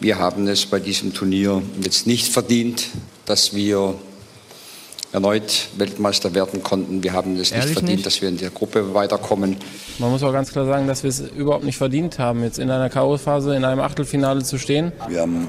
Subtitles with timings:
[0.00, 2.88] Wir haben es bei diesem Turnier jetzt nicht verdient,
[3.26, 3.94] dass wir
[5.12, 7.02] erneut Weltmeister werden konnten.
[7.02, 8.06] Wir haben es nicht Ehrlich verdient, nicht?
[8.06, 9.58] dass wir in der Gruppe weiterkommen.
[9.98, 12.70] Man muss auch ganz klar sagen, dass wir es überhaupt nicht verdient haben, jetzt in
[12.70, 14.92] einer K.O.-Phase in einem Achtelfinale zu stehen.
[15.08, 15.48] Wir haben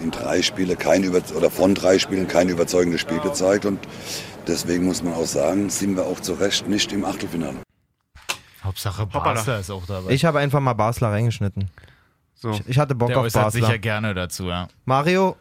[0.00, 3.80] äh, in drei Spiele kein über oder von drei Spielen kein überzeugendes Spiel gezeigt und
[4.46, 7.58] deswegen muss man auch sagen, sind wir auch zu Recht nicht im Achtelfinale.
[8.64, 10.12] Hauptsache Basler ist auch dabei.
[10.12, 11.68] Ich habe einfach mal Basler reingeschnitten.
[12.36, 12.50] So.
[12.50, 13.50] Ich, ich hatte Bock Der auf Basler.
[13.50, 14.68] sich ja gerne dazu, ja.
[14.84, 15.36] Mario,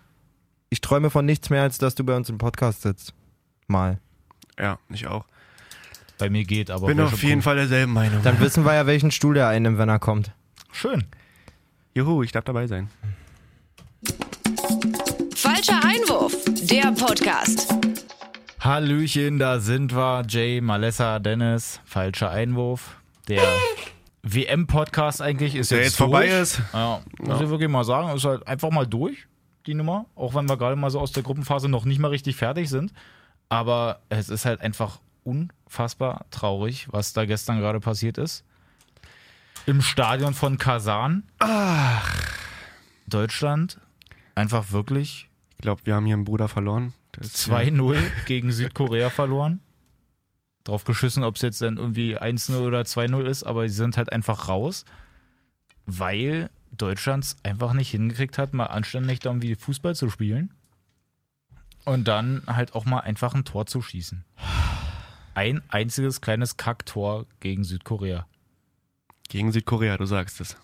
[0.70, 3.14] ich träume von nichts mehr, als dass du bei uns im Podcast sitzt.
[3.68, 4.00] Mal.
[4.58, 5.26] Ja, ich auch.
[6.18, 6.88] Bei mir geht, aber.
[6.88, 7.42] Bin auf jeden cool.
[7.42, 8.24] Fall derselben Meinung.
[8.24, 10.32] Dann wissen wir ja, welchen Stuhl der einnimmt, wenn er kommt.
[10.72, 11.04] Schön.
[11.94, 12.90] Juhu, ich darf dabei sein.
[15.36, 17.74] Falscher Einwurf, der Podcast.
[18.60, 20.24] Hallöchen, da sind wir.
[20.28, 21.82] Jay, Malessa, Dennis.
[21.86, 22.98] Falscher Einwurf.
[23.28, 23.42] Der
[24.26, 26.60] WM-Podcast eigentlich ist Der jetzt, jetzt vorbei ist.
[26.74, 29.28] Ja, muss ich wirklich mal sagen, ist halt einfach mal durch,
[29.68, 30.08] die Nummer.
[30.16, 32.92] Auch wenn wir gerade mal so aus der Gruppenphase noch nicht mal richtig fertig sind.
[33.50, 38.44] Aber es ist halt einfach unfassbar traurig, was da gestern gerade passiert ist.
[39.68, 41.24] Im Stadion von Kasan.
[41.40, 42.12] Ach.
[43.08, 43.80] Deutschland
[44.34, 46.94] einfach wirklich Ich glaube, wir haben hier einen Bruder verloren.
[47.16, 49.62] Der ist 2-0 gegen Südkorea verloren.
[50.66, 54.12] Drauf geschissen, ob es jetzt dann irgendwie 1-0 oder 2-0 ist, aber sie sind halt
[54.12, 54.84] einfach raus,
[55.86, 60.54] weil Deutschland einfach nicht hingekriegt hat, mal anständig da irgendwie Fußball zu spielen
[61.86, 64.26] und dann halt auch mal einfach ein Tor zu schießen.
[65.36, 68.26] Ein einziges kleines Kacktor gegen Südkorea.
[69.30, 70.58] Gegen Südkorea, du sagst es.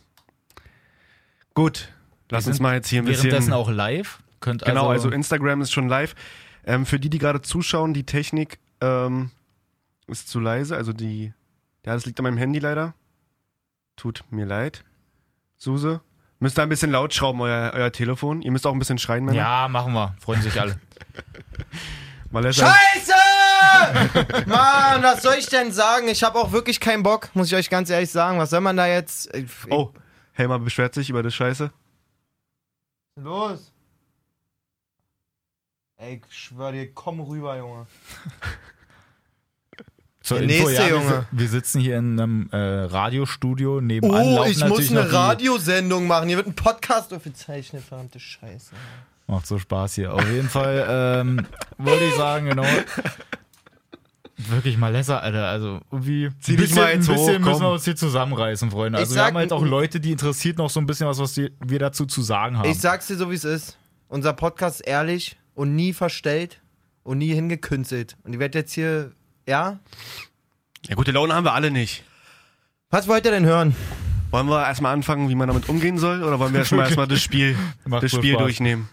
[1.53, 1.89] Gut,
[2.29, 3.25] lass uns mal jetzt hier ein bisschen.
[3.25, 4.23] Währenddessen auch live.
[4.39, 6.15] Könnt Genau, also, also Instagram ist schon live.
[6.65, 9.29] Ähm, für die, die gerade zuschauen, die Technik ähm,
[10.11, 10.75] ist zu leise.
[10.75, 11.33] Also die,
[11.85, 12.93] ja, das liegt an meinem Handy leider.
[13.95, 14.83] Tut mir leid.
[15.57, 16.01] Suse,
[16.39, 18.41] müsst ihr ein bisschen laut schrauben, euer, euer Telefon.
[18.41, 19.37] Ihr müsst auch ein bisschen schreien, Männer.
[19.37, 20.15] ja, machen wir.
[20.19, 20.79] Freuen sich alle.
[22.31, 23.13] Malessa, Scheiße!
[24.47, 26.07] Mann, was soll ich denn sagen?
[26.07, 28.37] Ich habe auch wirklich keinen Bock, muss ich euch ganz ehrlich sagen.
[28.39, 29.33] Was soll man da jetzt.
[29.35, 29.93] Ich- Oh,
[30.33, 31.71] Helmer beschwert sich über das Scheiße.
[33.17, 33.71] Los!
[35.97, 37.85] Ey, ich schwör dir, komm rüber, Junge.
[40.31, 41.25] Zur Der Info, nächste ja, wir, Junge.
[41.31, 44.21] si- wir sitzen hier in einem äh, Radiostudio nebenan.
[44.39, 46.27] Oh, ich muss eine Radiosendung machen.
[46.27, 48.71] Hier wird ein Podcast aufgezeichnet, verdammte Scheiße.
[49.27, 50.13] Macht so Spaß hier.
[50.13, 51.45] Auf jeden Fall ähm,
[51.77, 52.65] wollte ich sagen, genau.
[54.49, 55.45] Wirklich mal Lesser, Alter.
[55.47, 57.61] Also irgendwie Zieh ein bisschen, mal jetzt ein bisschen hoch, müssen komm.
[57.61, 58.97] wir uns hier zusammenreißen, Freunde.
[58.97, 61.19] Ich Also wir sag- haben halt auch Leute, die interessiert noch so ein bisschen was,
[61.19, 62.67] was die, wir dazu zu sagen haben.
[62.69, 63.77] Ich sag's dir so, wie es ist.
[64.07, 66.59] Unser Podcast ist ehrlich und nie verstellt
[67.03, 68.17] und nie hingekünstelt.
[68.23, 69.11] Und ich werde jetzt hier,
[69.45, 69.79] ja?
[70.87, 72.03] Ja, gute Laune haben wir alle nicht.
[72.89, 73.75] Was wollt ihr denn hören?
[74.31, 76.23] Wollen wir erstmal anfangen, wie man damit umgehen soll?
[76.23, 78.43] Oder wollen wir erstmal erstmal das Spiel, Macht das Spiel Spaß.
[78.43, 78.89] durchnehmen?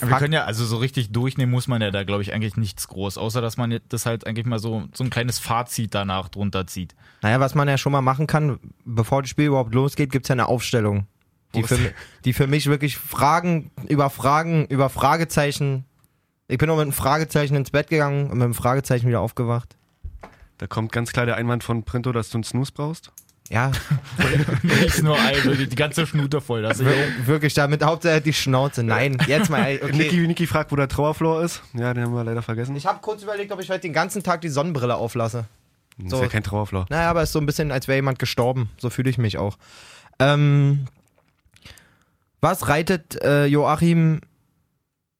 [0.00, 2.88] wir können ja, also so richtig durchnehmen muss man ja da, glaube ich, eigentlich nichts
[2.88, 3.16] groß.
[3.16, 6.94] Außer, dass man das halt eigentlich mal so, so ein kleines Fazit danach drunter zieht.
[7.22, 10.34] Naja, was man ja schon mal machen kann, bevor das Spiel überhaupt losgeht, gibt's ja
[10.34, 11.06] eine Aufstellung.
[11.54, 11.78] Die für,
[12.26, 15.85] die für mich wirklich Fragen über Fragen, über Fragezeichen.
[16.48, 19.76] Ich bin auch mit einem Fragezeichen ins Bett gegangen und mit einem Fragezeichen wieder aufgewacht.
[20.58, 23.10] Da kommt ganz klar der Einwand von Printo, dass du einen Snooze brauchst.
[23.48, 23.70] Ja,
[24.62, 26.62] Nicht nur ein, wirklich die ganze Schnute voll.
[26.62, 28.82] Das ist wir- wirklich, damit Hauptsache die Schnauze.
[28.82, 29.78] Nein, jetzt mal.
[29.82, 29.92] Okay.
[29.96, 31.62] Niki, Niki fragt, wo der Trauerflor ist.
[31.74, 32.74] Ja, den haben wir leider vergessen.
[32.74, 35.44] Ich habe kurz überlegt, ob ich heute den ganzen Tag die Sonnenbrille auflasse.
[35.98, 36.16] Das so.
[36.16, 36.86] ist ja kein Trauerflor.
[36.88, 38.68] Naja, aber es ist so ein bisschen, als wäre jemand gestorben.
[38.78, 39.56] So fühle ich mich auch.
[40.18, 40.86] Ähm,
[42.40, 44.20] was reitet äh, Joachim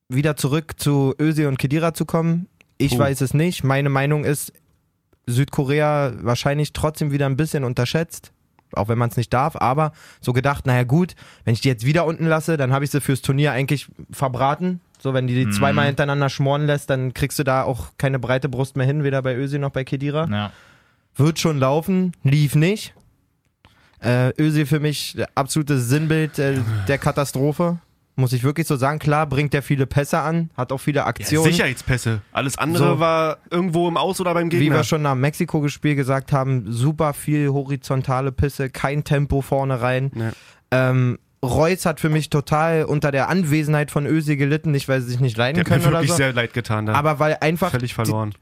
[0.08, 2.48] wieder zurück zu Öse und Kedira zu kommen?
[2.78, 2.98] Ich Oh.
[2.98, 3.64] weiß es nicht.
[3.64, 4.52] Meine Meinung ist,
[5.26, 8.32] Südkorea wahrscheinlich trotzdem wieder ein bisschen unterschätzt.
[8.72, 11.86] Auch wenn man es nicht darf, aber so gedacht, naja gut, wenn ich die jetzt
[11.86, 14.80] wieder unten lasse, dann habe ich sie fürs Turnier eigentlich verbraten.
[14.98, 15.52] So, wenn die die Mhm.
[15.52, 19.22] zweimal hintereinander schmoren lässt, dann kriegst du da auch keine breite Brust mehr hin, weder
[19.22, 20.26] bei Ösi noch bei Kedira.
[20.30, 20.52] ja.
[21.18, 22.92] Wird schon laufen, lief nicht.
[24.00, 27.78] Äh, Özil für mich der absolute Sinnbild äh, der Katastrophe.
[28.18, 28.98] Muss ich wirklich so sagen.
[28.98, 31.44] Klar, bringt er viele Pässe an, hat auch viele Ja, Aktionen.
[31.52, 32.22] Sicherheitspässe.
[32.32, 32.98] Alles andere So.
[32.98, 34.76] war irgendwo im Aus oder beim Wie Gegner.
[34.76, 40.10] wir schon nach dem Mexiko-Spiel gesagt haben, super viel horizontale Pisse, kein Tempo vorne rein.
[40.14, 40.32] Ja.
[40.70, 45.10] Ähm, Reus hat für mich total unter der Anwesenheit von Özil gelitten, nicht weil sie
[45.10, 46.16] sich nicht leiden Der hat können mir oder wirklich so.
[46.16, 46.86] sehr leid getan.
[46.86, 46.94] Da.
[46.94, 48.34] Aber weil einfach Völlig verloren.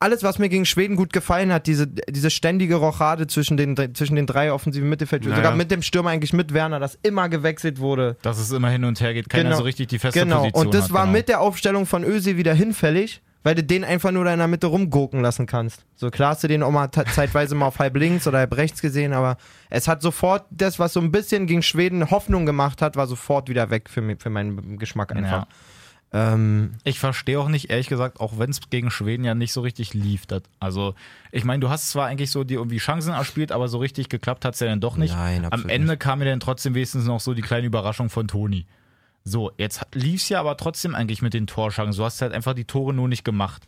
[0.00, 4.16] Alles, was mir gegen Schweden gut gefallen hat, diese, diese ständige Rochade zwischen den, zwischen
[4.16, 5.36] den drei offensiven Mittelfeld, Naja.
[5.36, 8.16] sogar mit dem Stürmer eigentlich mit Werner, dass immer gewechselt wurde.
[8.22, 9.56] Dass es immer hin und her geht, keiner Genau.
[9.56, 10.40] so richtig die feste Genau.
[10.40, 11.12] Position Und das hat, war genau.
[11.12, 14.48] mit der Aufstellung von Öse wieder hinfällig, weil du den einfach nur da in der
[14.48, 15.84] Mitte rumgurken lassen kannst.
[15.94, 18.82] So klar hast du den auch mal zeitweise mal auf halb links oder halb rechts
[18.82, 19.36] gesehen, aber
[19.70, 23.48] es hat sofort das, was so ein bisschen gegen Schweden Hoffnung gemacht hat, war sofort
[23.48, 25.46] wieder weg für, mich, für meinen Geschmack einfach.
[26.14, 29.60] Ähm, Ich verstehe auch nicht, ehrlich gesagt, auch wenn es gegen Schweden ja nicht so
[29.62, 30.26] richtig lief.
[30.26, 30.94] Das, also,
[31.32, 34.44] ich meine, du hast zwar eigentlich so die irgendwie Chancen erspielt, aber so richtig geklappt
[34.44, 35.12] hat es ja dann doch nicht.
[35.12, 38.64] Nein, Am Ende kam mir dann trotzdem wenigstens noch so die kleine Überraschung von Toni.
[39.24, 41.98] So, jetzt lief es ja aber trotzdem eigentlich mit den Torschancen.
[41.98, 43.66] Du hast halt einfach die Tore nur nicht gemacht.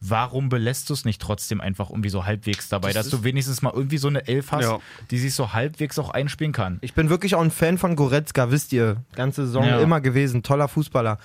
[0.00, 3.72] Warum belässt du es nicht trotzdem einfach irgendwie so halbwegs dabei, dass du wenigstens mal
[3.74, 4.78] irgendwie so eine Elf hast, Ja.
[5.10, 6.78] die sich so halbwegs auch einspielen kann?
[6.82, 8.98] Ich bin wirklich auch ein Fan von Goretzka, wisst ihr.
[9.16, 9.80] Ganze Saison Ja.
[9.80, 11.18] immer gewesen, toller Fußballer.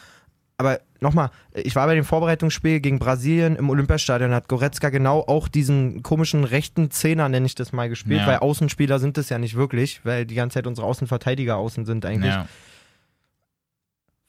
[0.57, 5.47] Aber nochmal, ich war bei dem Vorbereitungsspiel gegen Brasilien im Olympiastadion, hat Goretzka genau auch
[5.47, 8.27] diesen komischen rechten Zehner, nenne ich das mal, gespielt, Ja.
[8.27, 12.05] weil Außenspieler sind es ja nicht wirklich, weil die ganze Zeit unsere Außenverteidiger außen sind
[12.05, 12.31] eigentlich.
[12.33, 12.47] Ja.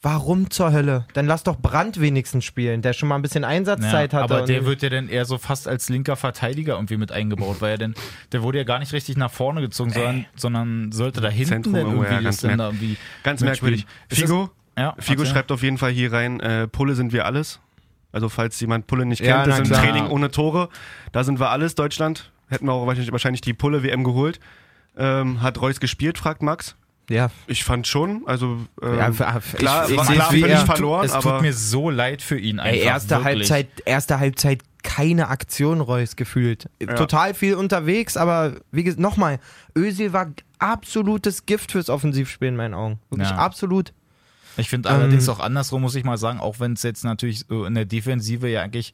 [0.02, 1.06] Warum zur Hölle?
[1.14, 4.34] Dann lass doch Brandt wenigstens spielen, der schon mal ein bisschen Einsatzzeit Ja, hatte.
[4.34, 7.72] aber der wird ja dann eher so fast als linker Verteidiger irgendwie mit eingebaut, weil
[7.72, 7.94] er denn,
[8.32, 11.74] der wurde ja gar nicht richtig nach vorne gezogen, sondern, sondern sollte da hinten Zentrum
[11.76, 13.86] irgendwie, ja, ganz ist dann mer- da irgendwie Ganz merkwürdig.
[14.10, 17.26] Ist das- Figo, Ja, Figo schreibt auf jeden Fall hier rein, äh, Pulle sind wir
[17.26, 17.60] alles.
[18.12, 19.84] Also falls jemand Pulle nicht Ja, kennt, das na ist ein.
[19.84, 20.68] Training ohne Tore.
[21.12, 22.30] Da sind wir alles, Deutschland.
[22.48, 24.38] Hätten wir auch wahrscheinlich, die Pulle-WM geholt.
[24.96, 26.76] Ähm, hat Reus gespielt, fragt Max.
[27.10, 29.40] ja, Ich fand schon, also ähm, ja, klar,
[29.90, 30.66] ich, war ich klar völlig er.
[30.66, 32.76] verloren, Es aber tut mir so leid für ihn einfach.
[32.80, 33.50] Ey, erste wirklich.
[33.50, 36.68] Halbzeit, erste Halbzeit keine Aktion, Reus, gefühlt.
[36.96, 39.40] Total viel unterwegs, aber wie gesagt, nochmal,
[39.76, 40.28] Özil war
[40.60, 43.00] absolutes Gift fürs Offensivspiel in meinen Augen.
[43.10, 43.36] Wirklich Ja.
[43.36, 43.92] absolut.
[44.56, 47.46] Ich finde Ähm, allerdings auch andersrum, muss ich mal sagen, auch wenn es jetzt natürlich
[47.48, 48.92] so in der Defensive ja eigentlich,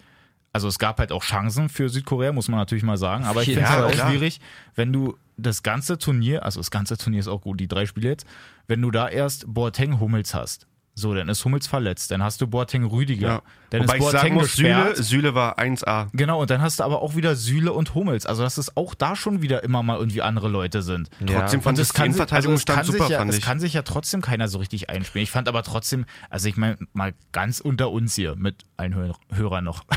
[0.52, 3.48] also es gab halt auch Chancen für Südkorea, muss man natürlich mal sagen, aber ich
[3.48, 4.10] finde es halt Fall, auch klar.
[4.10, 4.40] schwierig,
[4.74, 8.08] wenn du das ganze Turnier, also das ganze Turnier ist auch gut, die drei Spiele
[8.10, 8.26] jetzt,
[8.66, 12.46] wenn du da erst Boateng Hummels hast, so, dann ist Hummels verletzt, dann hast du
[12.46, 13.42] Boateng Rüdiger, ja.
[13.70, 15.02] dann Wobei ist ich sagen Boateng muss, Süle.
[15.02, 16.08] Süle war 1A.
[16.12, 18.26] Genau, und dann hast du aber auch wieder Süle und Hummels.
[18.26, 21.08] Also, dass es auch da schon wieder immer mal irgendwie andere Leute sind.
[21.26, 23.44] Trotzdem fand Und die kann, also es, kann stand sich super, ja, fand es ich.
[23.44, 25.22] kann sich ja trotzdem keiner so richtig einspielen.
[25.22, 29.14] Ich fand aber trotzdem, also ich meine, mal ganz unter uns hier mit allen Hör
[29.32, 29.84] Hörern noch.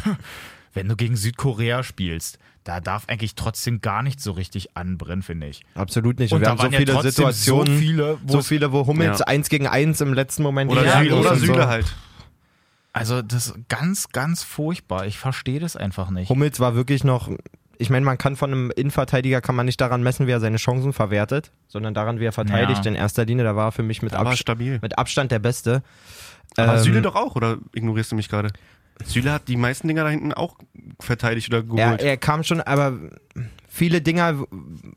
[0.73, 5.47] Wenn du gegen Südkorea spielst, da darf eigentlich trotzdem gar nicht so richtig anbrennen, finde
[5.47, 5.61] ich.
[5.75, 6.31] Absolut nicht.
[6.33, 8.71] Und wir da haben so waren ja viele trotzdem Situationen, so viele, wo so viele,
[8.71, 9.25] wo Hummels Ja.
[9.27, 11.45] eins gegen eins im letzten Moment Oder, Ja, Süle, oder und so.
[11.45, 11.93] Süle halt.
[12.93, 15.07] Also, das ist ganz, ganz furchtbar.
[15.07, 16.29] Ich verstehe das einfach nicht.
[16.29, 17.29] Hummels war wirklich noch,
[17.79, 20.57] ich meine, man kann von einem Innenverteidiger kann man nicht daran messen, wie er seine
[20.57, 22.91] Chancen verwertet, sondern daran, wie er verteidigt Ja.
[22.91, 23.43] in erster Linie.
[23.45, 24.77] Da war er für mich mit, Da war Abs stabil.
[24.81, 25.81] mit Abstand der Beste.
[26.55, 28.49] Aber Ähm, Süle doch auch, oder ignorierst du mich gerade?
[29.05, 30.57] Süle hat die meisten Dinger da hinten auch
[30.99, 32.01] verteidigt oder Er, geholt.
[32.01, 32.97] er kam schon, aber
[33.67, 34.45] viele Dinger,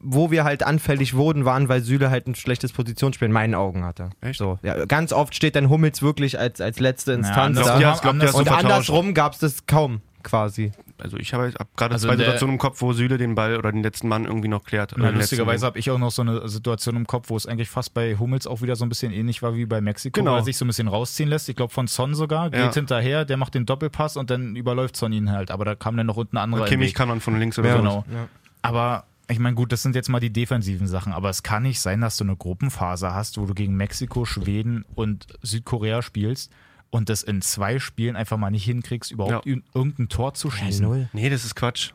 [0.01, 3.85] wo wir halt anfällig wurden, waren, weil Süle halt ein schlechtes Positionsspiel in meinen Augen
[3.85, 4.11] hatte.
[4.21, 4.39] Echt?
[4.39, 8.27] So, ja, ganz oft steht dann Hummels wirklich als, als letzte Instanz andersrum da.
[8.27, 10.73] Ja, du Und andersrum gab es das kaum, quasi.
[11.03, 13.71] Also ich habe hab gerade Also zwei Situationen im Kopf, wo Süle den Ball oder
[13.73, 14.95] den letzten Mann irgendwie noch klärt.
[14.97, 17.69] Na, letzten lustigerweise habe ich auch noch so eine Situation im Kopf, wo es eigentlich
[17.69, 20.33] fast bei Hummels auch wieder so ein bisschen ähnlich war wie bei Mexiko, Genau.
[20.33, 21.49] wo er sich so ein bisschen rausziehen lässt.
[21.49, 22.73] Ich glaube von Son sogar, geht Ja.
[22.73, 25.51] hinterher, der macht den Doppelpass und dann überläuft Son ihn halt.
[25.51, 26.97] Aber da kam dann noch unten ein anderer im Kimmich Weg.
[26.97, 27.83] kann man von links oder Ja, so.
[27.83, 28.05] Genau.
[28.13, 28.29] Ja.
[28.63, 31.81] Aber ich meine, gut, das sind jetzt mal die defensiven Sachen, aber es kann nicht
[31.81, 36.53] sein, dass du eine Gruppenphase hast, wo du gegen Mexiko, Schweden und Südkorea spielst
[36.97, 39.53] und das in zwei Spielen einfach mal nicht hinkriegst, überhaupt Ja.
[39.53, 40.85] ir- irgendein Tor zu schießen.
[40.85, 41.09] null.
[41.13, 41.93] Nee, das ist Quatsch.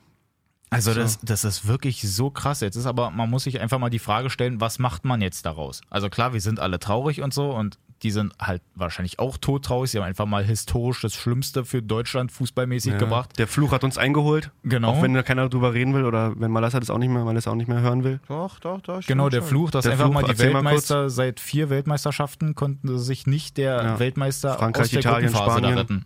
[0.69, 2.62] Also das, das ist wirklich so krass.
[2.62, 5.45] Jetzt ist aber, man muss sich einfach mal die Frage stellen, was macht man jetzt
[5.45, 5.81] daraus?
[5.89, 9.91] Also klar, wir sind alle traurig und so und die sind halt wahrscheinlich auch todtraurig.
[9.91, 12.98] Sie haben einfach mal historisch das Schlimmste für Deutschland fußballmäßig Ja.
[12.98, 13.38] gebracht.
[13.38, 14.51] Der Fluch hat uns eingeholt.
[14.63, 14.89] Genau.
[14.91, 17.51] Auch wenn da keiner drüber reden will oder wenn Malassa das auch nicht mehr, Malassa
[17.51, 18.20] auch nicht mehr hören will.
[18.27, 19.01] Doch, doch, doch.
[19.05, 22.55] Genau, der Fluch, dass Der einfach Fluch, mal die erzähl mal Weltmeister seit vier Weltmeisterschaften
[22.55, 24.00] konnten sich nicht der Ja.
[24.00, 25.75] Weltmeister Frankreich, aus der Italien, Gruppenphase Spanien.
[25.75, 26.05] da retten.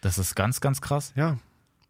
[0.00, 1.12] Das ist ganz, ganz krass.
[1.16, 1.38] Ja.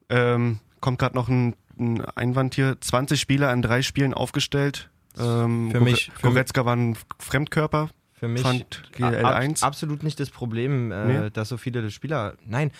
[0.09, 2.81] Ähm, kommt gerade noch ein, ein Einwand hier.
[2.81, 4.89] 20 Spieler an drei Spielen aufgestellt.
[5.19, 7.91] Ähm, Für mich- Goretzka war ein Fremdkörper.
[8.19, 9.63] Für mich Fand ab, GL1.
[9.63, 11.31] absolut nicht das Problem, äh, Nee.
[11.31, 12.35] dass so viele Spieler.
[12.47, 12.71] Nein.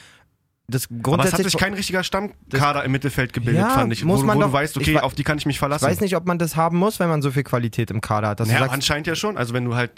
[0.71, 4.05] Das Aber es hat sich kein richtiger Stammkader im Mittelfeld gebildet, Ja, fand ich.
[4.05, 5.55] muss wo man wo doch- du weißt, ich okay, wa- auf die kann ich mich
[5.55, 5.87] ich verlassen.
[5.87, 8.41] weiß nicht, ob man das haben muss, wenn man so viel Qualität im Kader hat.
[8.41, 9.39] Dass naja, anscheinend ja schon.
[9.39, 9.93] Also wenn du halt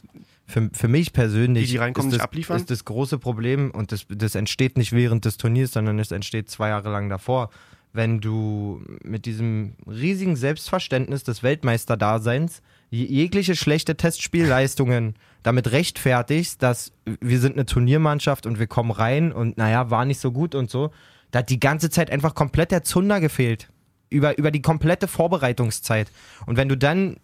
[0.46, 2.56] für, für mich persönlich Die, die reinkommen, ist, das, abliefern?
[2.58, 6.48] ist das große Problem und das, das entsteht nicht während des Turniers, sondern es entsteht
[6.50, 7.50] zwei Jahre lang davor.
[7.92, 17.38] Wenn du mit diesem riesigen Selbstverständnis des Weltmeisterdaseins jegliche schlechte Testspielleistungen damit rechtfertigst, dass wir
[17.40, 20.90] sind eine Turniermannschaft und wir kommen rein und naja, war nicht so gut und so,
[21.30, 23.68] da hat die ganze Zeit einfach komplett der Zunder gefehlt.
[24.12, 26.10] Über, über die komplette Vorbereitungszeit.
[26.44, 27.18] Und wenn du dann,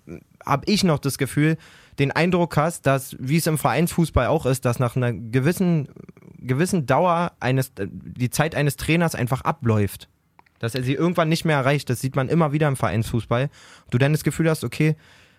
[0.45, 1.57] habe ich noch das Gefühl,
[1.99, 5.89] den Eindruck hast, dass, wie es im Vereinsfußball auch ist, dass nach einer gewissen
[6.47, 10.09] gewissen Dauer eines, die Zeit eines Trainers einfach abläuft.
[10.59, 11.91] Dass er sie irgendwann nicht mehr erreicht.
[11.91, 13.51] Das sieht man immer wieder im Vereinsfußball.
[13.91, 14.97] Du dann das Gefühl hast, okay,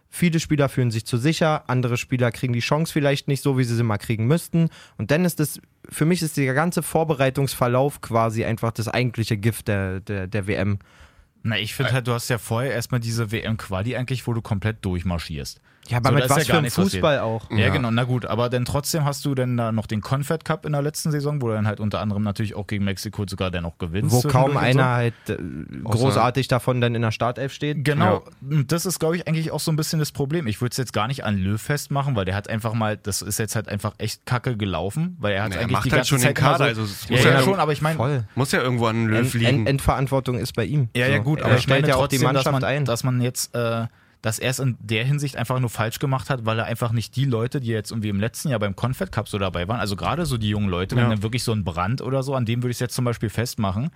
[0.10, 3.64] viele Spieler fühlen sich zu sicher, andere Spieler kriegen die Chance vielleicht nicht so, wie
[3.64, 4.70] sie sie mal kriegen müssten.
[4.98, 5.60] Und dann ist das,
[5.90, 10.80] für mich ist der ganze Vorbereitungsverlauf quasi einfach das eigentliche Gift der, der, der WM.
[11.44, 14.84] Na, ich finde halt, du hast ja vorher erstmal diese WM-Quali eigentlich, wo du komplett
[14.84, 15.62] durchmarschierst.
[15.88, 16.94] Ja, aber So, mit was ja für einem nichts passiert.
[16.94, 17.50] Fußball auch.
[17.52, 20.66] Ja, genau, na gut, aber dann trotzdem hast du dann da noch den Confed Cup
[20.66, 23.52] in der letzten Saison, wo du dann halt unter anderem natürlich auch gegen Mexiko sogar
[23.52, 24.14] dann noch gewinnst.
[24.14, 25.38] Wo kaum einer halt äh,
[25.84, 27.84] großartig davon dann in der Startelf steht.
[27.86, 30.48] Genau, und das ist, glaube ich, eigentlich auch so ein bisschen das Problem.
[30.48, 33.22] Ich würde es jetzt gar nicht an Löw festmachen, weil der hat einfach mal, das
[33.22, 35.92] ist jetzt halt einfach echt kacke gelaufen, weil er hat Na, er eigentlich macht die
[35.92, 37.72] halt ganze schon den Zeit Kader, so, also es ja, muss ja, ja schon, aber
[37.72, 38.28] ich meine.
[38.36, 39.46] Muss ja irgendwo an Löw End, liegen.
[39.48, 40.90] End, Endverantwortung ist bei ihm.
[40.96, 41.24] Ja, ja, So.
[41.24, 42.86] gut, er aber ich stellt meine ja auch die Mannschaft dass man, ein.
[42.86, 43.86] dass man jetzt, äh,
[44.22, 47.16] dass er es in der Hinsicht einfach nur falsch gemacht hat, weil er einfach nicht
[47.16, 49.96] die Leute, die jetzt irgendwie im letzten Jahr beim Confed Cup so dabei waren, also
[49.96, 51.10] gerade so die jungen Leute, wenn Ja.
[51.10, 53.30] dann wirklich so ein Brand oder so, an dem würde ich es jetzt zum Beispiel
[53.30, 53.90] festmachen,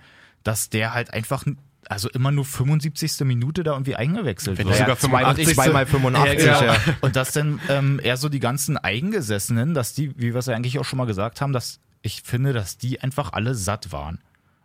[0.44, 1.44] dass der halt einfach,
[1.88, 3.24] also immer nur 75.
[3.24, 4.78] Minute da irgendwie eingewechselt Wenn wird.
[4.78, 5.54] sogar Zwei- 85.
[5.54, 6.76] Zweimal 85, Ja, ja.
[7.00, 10.54] Und dass dann ähm, eher so die ganzen Eingesessenen, dass die, wie wir es ja
[10.54, 14.18] eigentlich auch schon mal gesagt haben, dass ich finde, dass die einfach alle satt waren.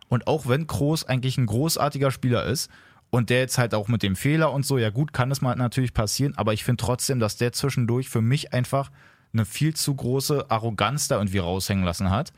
[0.08, 2.70] Und auch wenn Kroos eigentlich ein großartiger Spieler ist
[3.10, 5.54] und der jetzt halt auch mit dem Fehler und so, ja gut, kann es mal
[5.56, 8.90] natürlich passieren, aber ich finde trotzdem, dass der zwischendurch für mich einfach
[9.32, 12.32] eine viel zu große Arroganz da irgendwie raushängen lassen hat,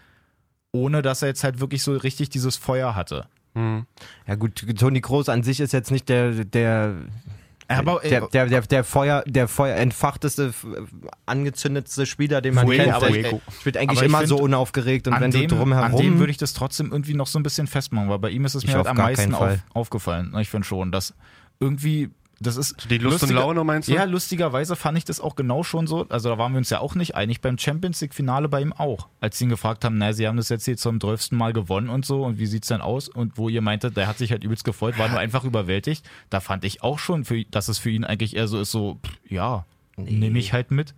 [0.73, 3.27] ohne dass er jetzt halt wirklich so richtig dieses Feuer hatte.
[4.27, 6.95] Ja gut, Toni Kroos an sich ist jetzt nicht der, der,
[7.79, 10.53] Aber, der, der, der, der Feuer, der Feuer entfachteste,
[11.27, 12.95] angezündetste Spieler, den man Fuego, kennt.
[12.95, 15.57] aber Der ich- spielt eigentlich aber ich immer find, so unaufgeregt und wenn dem, du
[15.57, 15.85] drumherum...
[15.85, 18.45] An dem würde ich das trotzdem irgendwie noch so ein bisschen festmachen, weil bei ihm
[18.45, 19.63] ist es Ich mir halt am meisten auf, Fall.
[19.73, 20.35] aufgefallen.
[20.41, 21.15] Ich finde schon, dass
[21.61, 22.91] irgendwie, das ist.
[22.91, 23.93] Die Lust und Laune, meinst du?
[23.93, 26.07] Ja, lustigerweise fand ich das auch genau schon so.
[26.09, 29.09] Also da waren wir uns ja auch nicht einig beim Champions League-Finale bei ihm auch.
[29.21, 31.33] Als sie ihn gefragt haben, na, sie haben das jetzt hier zum 12.
[31.33, 33.09] Mal gewonnen und so und wie sieht's denn aus?
[33.09, 36.09] Und wo ihr meintet, der hat sich halt übelst gefreut, war nur einfach überwältigt.
[36.31, 38.99] Da fand ich auch schon, für, dass es für ihn eigentlich eher so ist, so,
[39.05, 39.67] pff, ja,
[39.97, 40.95] nehme ich halt mit.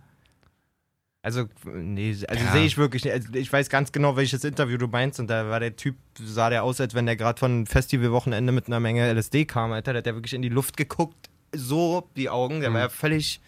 [1.25, 2.51] Also, nee, also Ja.
[2.51, 3.13] sehe ich wirklich nicht.
[3.13, 5.21] Also ich weiß ganz genau, welches Interview du meinst.
[5.21, 8.67] Und da war der Typ, sah der aus, als wenn der gerade von Festivalwochenende mit
[8.67, 9.93] einer Menge LSD kam, Alter.
[9.93, 12.61] Der hat ja wirklich in die Luft geguckt, so die Augen.
[12.61, 13.39] Der war ja völlig,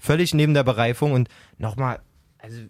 [0.00, 1.12] völlig neben der Bereifung.
[1.12, 2.00] Und nochmal,
[2.38, 2.60] also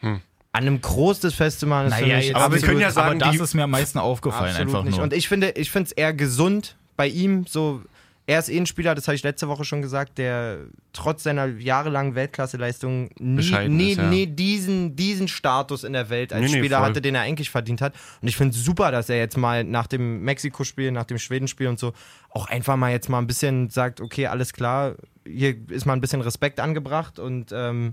[0.00, 0.20] an
[0.52, 3.40] einem Groß des Festival ist für mich aber wir absolut- können ja sagen, aber das
[3.40, 4.96] ist mir am meisten aufgefallen, Absolut einfach nicht.
[4.96, 5.04] nur.
[5.04, 7.44] Und ich finde, ich finde es eher gesund bei ihm.
[7.46, 7.82] So,
[8.26, 10.60] er ist eh ein Spieler, das habe ich letzte Woche schon gesagt, der
[10.94, 14.08] trotz seiner jahrelangen Weltklasseleistung nie, Bescheiden nie, ist, ja.
[14.08, 16.88] nie diesen, diesen Status in der Welt als Nee, nee, Spieler voll.
[16.88, 17.94] hatte, den er eigentlich verdient hat.
[18.22, 21.66] Und ich finde es super, dass er jetzt mal nach dem Mexiko-Spiel, nach dem Schwedenspiel
[21.68, 21.92] und so
[22.30, 24.94] auch einfach mal jetzt mal ein bisschen sagt, okay, alles klar,
[25.26, 27.92] hier ist mal ein bisschen Respekt angebracht und ähm,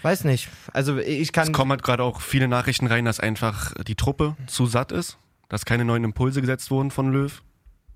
[0.00, 0.48] weiß nicht.
[0.72, 4.34] Also ich kann Es kommen halt gerade auch viele Nachrichten rein, dass einfach die Truppe
[4.46, 5.18] zu satt ist,
[5.50, 7.42] dass keine neuen Impulse gesetzt wurden von Löw.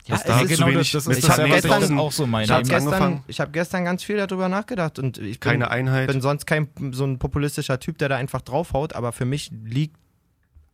[0.07, 1.99] Ja, es da ist- genau, wenig das, das ist Ich das, hab ja, was gestern-
[1.99, 2.45] auch so meine.
[2.45, 6.09] Ich habe gestern, ich hab gestern ganz viel darüber nachgedacht und ich bin, Keine Einheit.
[6.09, 9.97] bin sonst kein so ein populistischer Typ, der da einfach draufhaut, aber für mich liegt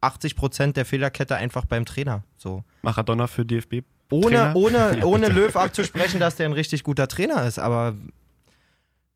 [0.01, 2.23] 80% der Fehlerkette einfach beim Trainer.
[2.37, 2.63] So.
[2.83, 3.83] Maradona für DFB.
[4.11, 4.57] Ohne, Trainer?
[4.57, 7.95] ohne, ohne Löw abzusprechen, dass der ein richtig guter Trainer ist, aber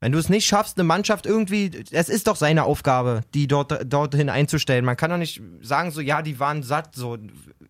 [0.01, 3.85] wenn du es nicht schaffst, eine Mannschaft irgendwie, es ist doch seine Aufgabe, die dort,
[3.85, 4.83] dorthin einzustellen.
[4.83, 7.17] Man kann doch nicht sagen, so, ja, die waren satt, so.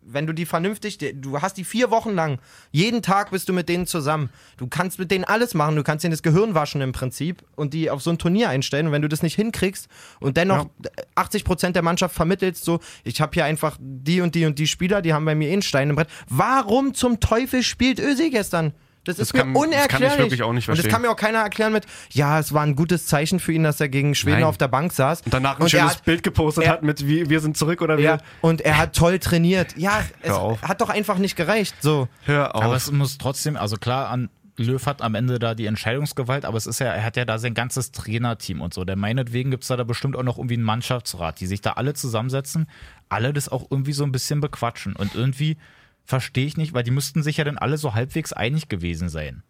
[0.04, 2.38] Wenn du die vernünftig, du hast die vier Wochen lang,
[2.70, 4.30] jeden Tag bist du mit denen zusammen.
[4.56, 7.72] Du kannst mit denen alles machen, du kannst denen das Gehirn waschen im Prinzip und
[7.72, 8.86] die auf so ein Turnier einstellen.
[8.86, 10.66] Und wenn du das nicht hinkriegst und dennoch
[11.14, 15.02] 80% der Mannschaft vermittelst, so, ich habe hier einfach die und die und die Spieler,
[15.02, 16.08] die haben bei mir eh einen Stein im Brett.
[16.28, 18.72] Warum zum Teufel spielt Özil gestern?
[19.04, 20.18] Das ist Das kann- mir das kann ich unerklärlich.
[20.18, 20.92] wirklich auch nicht Und das verstehen.
[20.92, 23.80] kann mir auch keiner erklären mit, ja, es war ein gutes Zeichen für ihn, dass
[23.80, 24.44] er gegen Schweden Nein.
[24.44, 25.22] auf der Bank saß.
[25.22, 27.82] Und danach ein Und schönes hat- Bild gepostet er- hat mit wir, wir sind zurück
[27.82, 28.18] oder wir.
[28.40, 29.76] Und er hat toll trainiert.
[29.76, 30.62] Ja, es Hör auf.
[30.62, 31.74] hat doch einfach nicht gereicht.
[31.80, 32.08] So.
[32.24, 32.62] Hör auf.
[32.62, 34.28] Aber es muss trotzdem, also klar, an
[34.58, 37.38] Löw hat am Ende da die Entscheidungsgewalt, aber es ist ja, er hat ja da
[37.38, 38.84] sein ganzes Trainerteam und so.
[38.84, 41.72] Der meinetwegen gibt es da, da bestimmt auch noch irgendwie einen Mannschaftsrat, die sich da
[41.72, 42.68] alle zusammensetzen,
[43.08, 44.94] alle das auch irgendwie so ein bisschen bequatschen.
[44.94, 45.56] Und irgendwie
[46.04, 49.42] verstehe ich nicht, weil die müssten sich ja dann alle so halbwegs einig gewesen sein.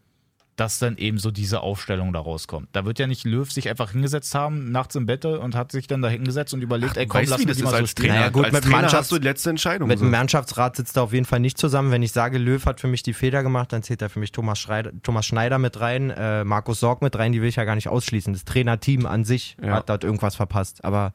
[0.55, 2.69] Dass dann eben so diese Aufstellung da rauskommt.
[2.73, 5.87] Da wird ja nicht Löw sich einfach hingesetzt haben, nachts im Bett und hat sich
[5.87, 7.95] dann da hingesetzt und überlegt, ey komm, weißt lass wie mir das mal so als.
[7.95, 8.15] Trainer?
[8.17, 9.89] Naja, gut, als mit Trainer hast du die letzte Entscheidung.
[9.89, 10.05] Mit so.
[10.05, 11.91] dem Mannschaftsrat sitzt er auf jeden Fall nicht zusammen.
[11.91, 14.31] Wenn ich sage, Löw hat für mich die Fehler gemacht, dann zählt er für mich
[14.31, 17.65] Thomas, Schneider, Thomas Schneider mit rein, äh, Markus Sorg mit rein, die will ich ja
[17.65, 18.35] gar nicht ausschließen.
[18.35, 19.77] Das Trainerteam an sich Ja.
[19.77, 20.85] hat dort irgendwas verpasst.
[20.85, 21.15] Aber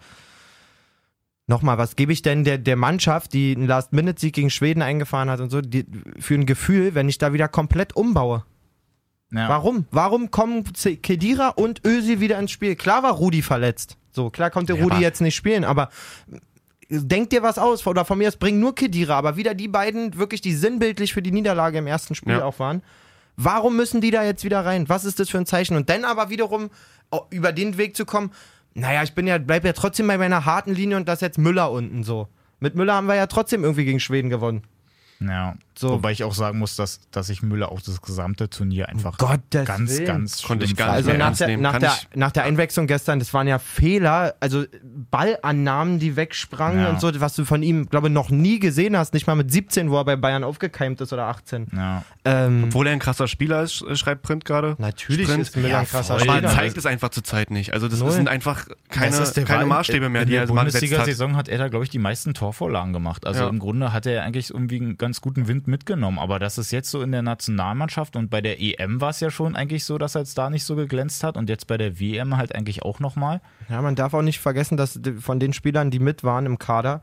[1.48, 5.40] nochmal, was gebe ich denn der, der Mannschaft, die einen Last-Minute-Sieg gegen Schweden eingefahren hat
[5.40, 5.86] und so, die,
[6.20, 8.44] für ein Gefühl, wenn ich da wieder komplett umbaue?
[9.32, 9.50] Ja.
[9.50, 9.86] Warum?
[9.92, 10.64] Warum kommen
[11.02, 12.76] Kedira und Ösi wieder ins Spiel?
[12.76, 13.98] Klar war Rudi verletzt.
[14.12, 15.90] So, klar konnte Ja, Rudi jetzt nicht spielen, aber
[16.90, 17.86] denk dir was aus.
[17.88, 21.22] Oder von mir aus bring nur Kedira, aber wieder die beiden wirklich, die sinnbildlich für
[21.22, 22.46] die Niederlage im ersten Spiel Ja.
[22.46, 22.82] auch waren.
[23.36, 24.90] Warum müssen die da jetzt wieder rein?
[24.90, 25.76] Was ist das für ein Zeichen?
[25.76, 26.70] Und dann aber wiederum
[27.12, 28.32] oh, über den Weg zu kommen,
[28.78, 31.72] naja, ich bin ja, bleib ja trotzdem bei meiner harten Linie und das jetzt Müller
[31.72, 32.28] unten so.
[32.60, 34.62] Mit Müller haben wir ja trotzdem irgendwie gegen Schweden gewonnen.
[35.20, 35.56] Ja.
[35.78, 35.92] So.
[35.92, 39.66] Wobei ich auch sagen muss, dass, dass ich Müller auch das gesamte Turnier einfach Gottes
[39.66, 40.06] ganz, Willen.
[40.06, 40.90] ganz Konnte ich gar.
[40.92, 44.66] Also mehr nach der, nach, der, nach der Einwechslung gestern, das waren ja Fehler, also
[45.12, 46.90] Ballannahmen, die wegsprangen Ja.
[46.90, 49.52] und so, was du von ihm, glaube ich, noch nie gesehen hast, nicht mal mit
[49.52, 51.68] 17, wo er bei Bayern aufgekeimt ist oder 18.
[51.76, 52.04] Ja.
[52.26, 54.76] Ähm, Obwohl er ein krasser Spieler ist, äh, schreibt Print gerade.
[54.80, 55.42] natürlich Sprint.
[55.44, 56.28] ist Müller Ja, ein krasser voll.
[56.30, 56.50] Aber Spieler.
[56.52, 57.74] er zeigt es einfach zur Zeit nicht.
[57.74, 58.12] Also das Null.
[58.12, 60.66] sind einfach keine, der keine Maßstäbe mehr, in die der er gesetzt hat.
[60.66, 63.26] Bundesliga-Saison hat er da, glaube ich, die meisten Torvorlagen gemacht.
[63.26, 63.50] Also Ja.
[63.50, 66.20] im Grunde hat er eigentlich irgendwie ganz guten Wind mitgenommen.
[66.20, 69.32] Aber das ist jetzt so in der Nationalmannschaft und bei der EM war es ja
[69.32, 71.98] schon eigentlich so, dass er jetzt da nicht so geglänzt hat und jetzt bei der
[72.00, 73.40] WM halt eigentlich auch nochmal.
[73.70, 77.02] Ja, man darf auch nicht vergessen, dass von den Spielern, die mit waren im Kader,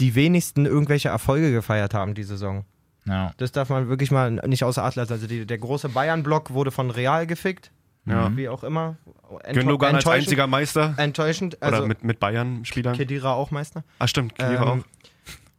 [0.00, 2.64] die wenigsten irgendwelche Erfolge gefeiert haben die Saison.
[3.06, 3.32] Ja.
[3.36, 5.12] Das darf man wirklich mal nicht außer Acht lassen.
[5.12, 7.70] Also die, der große Bayern-Block wurde von Real gefickt,
[8.06, 8.34] Ja.
[8.36, 8.96] wie auch immer.
[9.42, 10.94] Enttäu- Gündogan als enttäuschend- einziger Meister.
[10.96, 12.96] Enttäuschend, also oder mit, mit Bayern-Spielern.
[12.96, 13.82] Kedira auch Meister.
[13.98, 14.84] Ah, stimmt, Kedira Ähm, auch.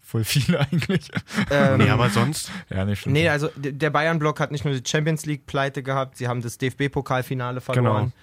[0.05, 1.09] Voll viele eigentlich.
[1.49, 2.51] Ähm, Nee, aber sonst.
[2.69, 6.41] Ja, nicht Nee, also der Bayern-Block hat nicht nur die Champions League-Pleite gehabt, sie haben
[6.43, 8.13] das DFB-Pokalfinale verloren.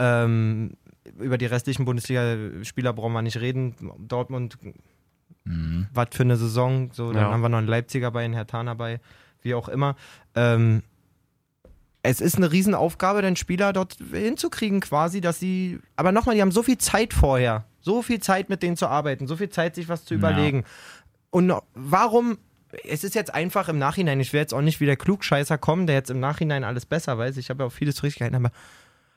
[0.00, 0.72] Ähm,
[1.18, 3.74] über die restlichen Bundesliga-Spieler brauchen wir nicht reden.
[3.98, 4.58] Dortmund,
[5.94, 6.90] was für eine Saison.
[6.92, 7.30] So, dann Ja.
[7.32, 9.00] haben wir noch einen Leipziger bei, einen Hertha bei,
[9.42, 9.94] wie auch immer.
[10.34, 10.82] Ähm,
[12.02, 15.78] es ist eine Riesenaufgabe, den Spieler dort hinzukriegen, quasi, dass sie.
[15.96, 17.64] Aber nochmal, die haben so viel Zeit vorher.
[17.80, 20.20] So viel Zeit, mit denen zu arbeiten, so viel Zeit, sich was zu Ja.
[21.30, 22.38] Und warum
[22.84, 25.86] es ist jetzt einfach im Nachhinein, ich will jetzt auch nicht wie der Klugscheißer kommen,
[25.86, 27.36] der jetzt im Nachhinein alles besser weiß.
[27.36, 28.50] Ich habe ja auch vieles richtig gehalten, aber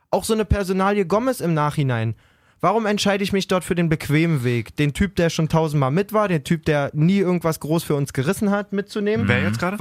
[0.09, 2.15] auch so eine Personalie Gomez im Nachhinein.
[2.63, 4.75] Warum entscheide ich mich dort für den bequemen Weg?
[4.75, 8.13] Den Typ, der schon tausendmal mit war, den Typ, der nie irgendwas groß für uns
[8.13, 9.27] gerissen hat, mitzunehmen?
[9.27, 9.77] Wer jetzt gerade?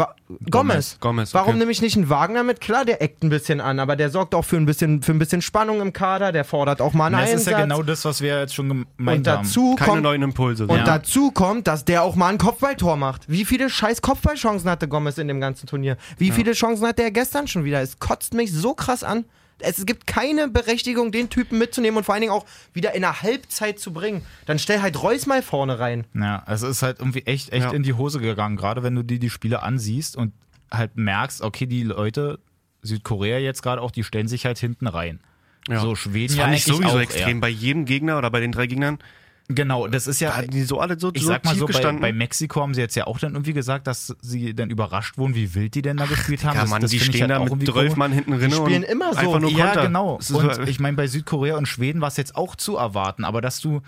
[0.51, 0.97] Gomez.
[0.99, 1.59] Gomez, Warum okay.
[1.59, 2.63] nehme ich nicht einen Wagner mit?
[2.63, 5.19] Klar, der eckt ein bisschen an, aber der sorgt auch für ein bisschen, für ein
[5.19, 7.41] bisschen Spannung im Kader, der fordert auch mal einen das Einsatz.
[7.43, 9.43] ist ja genau das, was wir jetzt schon und gemeint haben.
[9.45, 10.67] dazu Keine kommt, neuen Impulse.
[10.67, 10.85] und Ja.
[10.85, 13.29] dazu kommt, dass der auch mal ein Kopfballtor macht.
[13.29, 15.99] Wie viele scheiß Kopfballchancen hatte Gomez in dem ganzen Turnier?
[16.17, 17.83] Wie viele Chancen hatte er gestern schon wieder?
[17.83, 19.27] Es kotzt mich so krass an.
[19.63, 23.23] Es gibt keine Berechtigung, den Typen mitzunehmen und vor allen Dingen auch wieder in der
[23.23, 24.23] Halbzeit zu bringen.
[24.47, 26.07] Dann stell halt Reus mal vorne rein.
[26.15, 27.73] Ja, es ist halt irgendwie echt, echt Ja.
[27.73, 30.33] in die Hose gegangen, gerade wenn du dir die Spiele ansiehst und
[30.71, 32.39] halt merkst, okay, die Leute,
[32.83, 35.21] Südkorea jetzt gerade auch, die stellen sich halt hinten rein.
[35.69, 35.81] Ja.
[35.81, 37.41] So, Schweden Das ja fand ich eigentlich sowieso auch extrem.
[37.41, 39.05] Bei jedem Gegner oder bei den drei Gegnern, Eher.
[39.55, 41.67] Genau, das ist da ja, hatten die so alle so, ich so sag mal so,
[41.67, 45.19] bei, bei Mexiko haben sie jetzt ja auch dann irgendwie gesagt, dass sie dann überrascht
[45.19, 46.57] wurden, wie wild die denn da gespielt haben.
[46.57, 47.97] ja, Mann, das die stehen halt da mit irgendwie 12 komisch.
[47.97, 49.19] Mann hinten drin spielen und immer so.
[49.19, 50.21] einfach nur Ja, genau.
[50.31, 53.61] Und ich meine, bei Südkorea und Schweden war es jetzt auch zu erwarten, aber dass
[53.61, 53.83] du,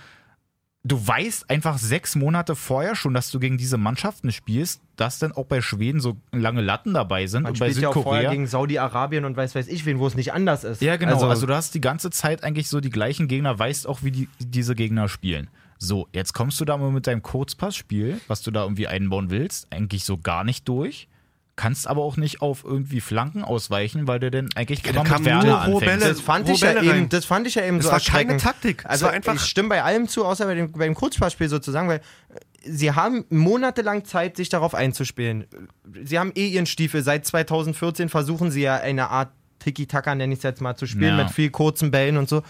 [0.84, 5.32] du weißt einfach sechs Monate vorher schon, dass du gegen diese Mannschaften spielst, dass dann
[5.32, 8.22] auch bei Schweden so lange Latten dabei sind Man und bei spielt ja auch vorher
[8.22, 8.30] Südkorea.
[8.30, 10.82] gegen Saudi-Arabien und weiß weiß ich wen, wo es nicht anders ist.
[10.82, 11.22] Ja, genau.
[11.28, 14.28] Also, du hast die ganze Zeit eigentlich so die gleichen Gegner, weißt auch, wie die,
[14.40, 15.48] diese Gegner spielen.
[15.78, 19.66] So, jetzt kommst du da mal mit deinem Kurzpassspiel, was du da irgendwie einbauen willst,
[19.70, 21.08] eigentlich so gar nicht durch.
[21.54, 25.24] Kannst aber auch nicht auf irgendwie Flanken ausweichen, weil du dann eigentlich da immer mit
[25.26, 25.84] Werner nur hohe anfängst.
[26.00, 26.12] Bälle.
[26.14, 27.08] das fand ich ja Bälle eben, rein?
[27.10, 28.36] das fand ich ja eben Das so war keine.
[28.38, 28.78] Taktik.
[28.82, 31.88] Das Also war einfach- ich stimme bei allem zu, außer bei dem, beim Kurzpassspiel sozusagen,
[31.88, 32.00] weil
[32.64, 35.44] sie haben monatelang Zeit, sich darauf einzuspielen.
[36.04, 37.02] Sie haben eh ihren Stiefel.
[37.02, 41.18] Seit 2014 versuchen sie ja eine Art Tiki-Taka, nenne ich es jetzt mal, zu spielen,
[41.18, 41.24] Ja.
[41.24, 42.42] mit viel kurzen Bällen und so.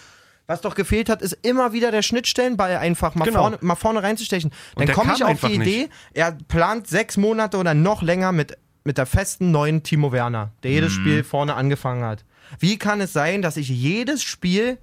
[0.47, 3.41] Was doch gefehlt hat, ist immer wieder der Schnittstellenball einfach mal, Genau.
[3.43, 4.51] vorne, mal vorne reinzustechen.
[4.77, 8.59] Dann der komme ich auf die Idee, er plant sechs Monate oder noch länger mit,
[8.85, 12.25] mit der festen neuen Timo Werner, der jedes Spiel vorne angefangen hat.
[12.59, 14.79] Wie kann es sein, dass ich jedes Spiel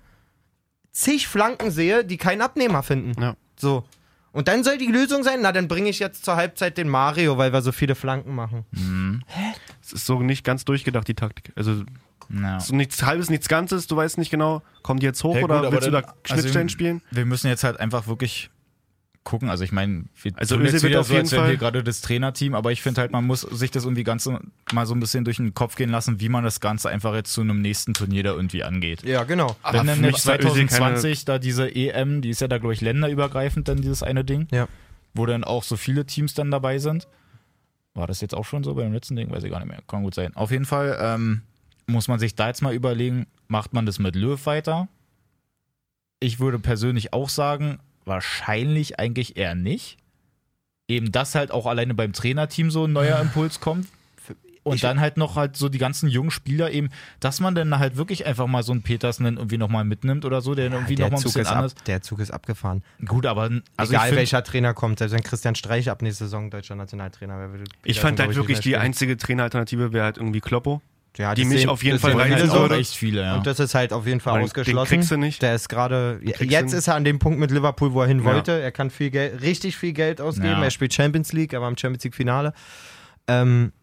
[0.92, 3.22] zig Flanken sehe, die keinen Abnehmer finden?
[3.22, 3.36] Ja.
[3.58, 3.84] So.
[4.32, 7.38] Und dann soll die Lösung sein, na dann bringe ich jetzt zur Halbzeit den Mario,
[7.38, 8.66] weil wir so viele Flanken machen.
[9.82, 11.52] Es ist so nicht ganz durchgedacht, die Taktik.
[11.56, 11.84] Also
[12.30, 12.60] Ja.
[12.60, 15.50] so nichts halbes, nichts Ganzes, du weißt nicht genau, kommen die jetzt hoch Ja, gut,
[15.50, 17.02] oder willst du da Schnittstellen also, spielen?
[17.10, 18.52] Wir müssen jetzt halt einfach wirklich
[19.30, 19.50] gucken.
[19.50, 21.50] Also ich meine, wir Also tun jetzt wird wieder auf so, jeden als wären Fall-
[21.52, 24.28] wir gerade das Trainerteam, aber ich finde halt, man muss sich das irgendwie ganz
[24.74, 27.32] mal so ein bisschen durch den Kopf gehen lassen, wie man das Ganze einfach jetzt
[27.32, 29.04] zu einem nächsten Turnier da irgendwie angeht.
[29.04, 29.56] Ja, genau.
[29.72, 32.82] Wenn dann mich jetzt ist da 2020 diese EM, die ist ja da, glaube ich,
[32.82, 34.68] länderübergreifend, dann dieses eine Ding, Ja.
[35.14, 37.08] wo dann auch so viele Teams dann dabei sind.
[37.94, 39.30] War das jetzt auch schon so bei dem letzten Ding?
[39.32, 39.80] Weiß ich gar nicht mehr.
[39.88, 40.36] Kann gut sein.
[40.36, 41.42] Auf jeden Fall ähm,
[41.88, 44.88] muss man sich da jetzt mal überlegen, macht man das mit Löw weiter?
[46.20, 49.98] Ich würde persönlich auch sagen, wahrscheinlich eigentlich eher nicht.
[50.90, 53.88] Eben, dass halt auch alleine beim Trainerteam so ein neuer Impuls kommt.
[54.64, 56.90] Und Ich- dann halt noch halt so die ganzen jungen Spieler eben,
[57.22, 60.42] dass man dann halt wirklich einfach mal so einen Petersen dann irgendwie nochmal mitnimmt oder
[60.42, 61.76] so, der dann irgendwie nochmal ein Zug bisschen ist ab, anders.
[61.88, 62.84] der Zug ist abgefahren.
[63.06, 66.76] Gut, aber also Egal welcher Trainer kommt, selbst wenn Christian Streich ab nächste Saison deutscher
[66.76, 67.52] Nationaltrainer wäre.
[67.54, 70.82] würde Ich fand halt wirklich die einzige Traineralternative wäre halt irgendwie Kloppo.
[71.18, 72.60] Ja, die mich sehen- auf jeden Fall reinziehen halt so.
[72.62, 72.76] würde.
[72.78, 73.36] echt viele, ja.
[73.36, 74.90] Und das ist halt auf jeden Fall Weil den ausgeschlossen.
[74.90, 75.42] kriegst du nicht.
[75.42, 78.26] Der ist gerade, jetzt ist er an dem Punkt mit Liverpool, wo er hin Ja.
[78.26, 78.52] wollte.
[78.62, 80.48] Er kann viel Geld, richtig viel Geld ausgeben.
[80.52, 80.64] Ja.
[80.64, 82.54] Er spielt Champions League, er war im Champions League Finale.
[83.28, 83.74] Ähm,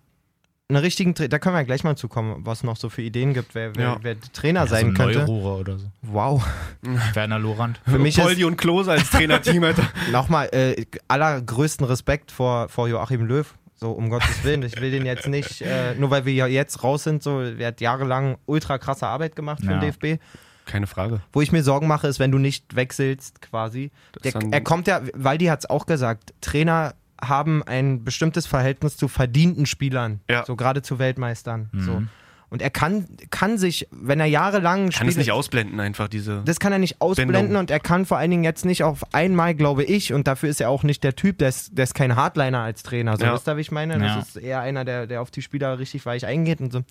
[0.69, 3.35] einen richtigen, Tra- da können wir ja gleich mal zukommen, was noch so für Ideen
[3.35, 3.97] gibt, wer, wer, Ja.
[4.03, 5.19] wer Trainer ja, so sein ein könnte.
[5.21, 5.87] Neurohrer oder so.
[6.03, 6.45] Wow.
[7.15, 7.81] Werner Lorand.
[7.87, 9.65] Für mich Poldi ist und Klose als Trainerteam,
[10.13, 13.55] nochmal äh, allergrößten Respekt vor, vor Joachim Löw.
[13.79, 14.63] So, um Gottes Willen.
[14.63, 17.69] Ich will den jetzt nicht, äh, nur weil wir ja jetzt raus sind, so, er
[17.69, 19.79] hat jahrelang ultra krasse Arbeit gemacht für Ja.
[19.79, 20.21] den DFB.
[20.65, 21.21] Keine Frage.
[21.33, 23.91] Wo ich mir Sorgen mache, ist, wenn du nicht wechselst, quasi.
[24.25, 29.09] Der, er kommt ja, Waldi hat es auch gesagt, Trainer haben ein bestimmtes Verhältnis zu
[29.09, 30.21] verdienten Spielern.
[30.29, 30.45] Ja.
[30.45, 31.69] So gerade zu Weltmeistern.
[31.73, 31.81] Mhm.
[31.81, 32.03] So.
[32.49, 36.43] Und er kann, kann sich, wenn er jahrelang Kann es nicht ausblenden, einfach diese.
[36.45, 37.57] das kann er nicht ausblenden Bindung.
[37.61, 40.61] und er kann vor allen Dingen jetzt nicht auf einmal, glaube ich, und dafür ist
[40.61, 43.17] er auch nicht der Typ, der ist, der ist kein Hardliner als Trainer.
[43.17, 43.35] So, Ja.
[43.35, 43.95] wisst ihr, wie ich meine?
[43.99, 44.17] Ja.
[44.17, 46.83] Das ist eher einer, der, der auf die Spieler richtig weich eingeht und so.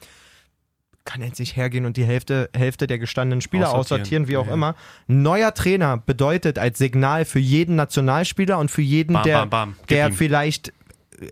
[1.06, 4.02] Kann jetzt nicht hergehen und die Hälfte, Hälfte der gestandenen Spieler Aussortieren.
[4.02, 4.54] aussortieren, wie auch Ja.
[4.56, 4.76] immer.
[5.06, 9.76] Neuer Trainer bedeutet als Signal für jeden Nationalspieler und für jeden, Bam, der, bam, bam.
[9.90, 10.74] Der vielleicht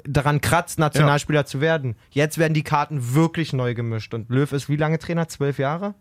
[0.06, 1.96] daran kratzt, Nationalspieler zu werden.
[2.12, 4.14] Jetzt werden die Karten wirklich neu gemischt.
[4.14, 5.28] Und Löw ist wie lange Trainer?
[5.28, 5.96] Zwölf Jahre?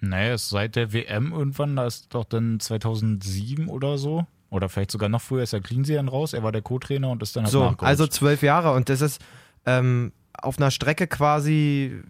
[0.00, 4.26] Naja, ist seit der WM irgendwann, da ist doch dann 2007 oder so.
[4.48, 6.32] Oder vielleicht sogar noch früher ist der Cleansey dann raus.
[6.32, 7.84] Er war der Co-Trainer und ist dann halt So, nachgerutscht.
[7.84, 9.20] also zwölf Jahre und das ist
[9.66, 12.00] ähm, auf einer Strecke quasi.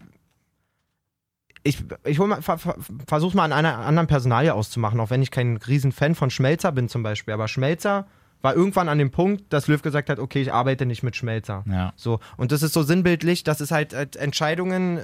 [1.63, 2.75] Ich, ich mal, ver, ver,
[3.07, 6.71] versuch's mal an einer anderen Personalie auszumachen, auch wenn ich kein riesen Fan von Schmelzer
[6.71, 7.33] bin zum Beispiel.
[7.35, 8.07] Aber Schmelzer
[8.41, 11.63] war irgendwann an dem Punkt, dass Löw gesagt hat, okay, ich arbeite nicht mit Schmelzer.
[11.67, 11.93] Ja.
[11.95, 15.01] So, und das ist so sinnbildlich, dass es halt äh, Entscheidungen äh,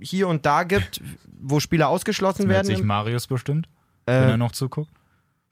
[0.00, 1.00] hier und da gibt,
[1.40, 2.86] wo Spieler ausgeschlossen Meldet sich werden.
[2.86, 3.68] Marius bestimmt,
[4.06, 4.90] wenn er Äh, noch zuguckt.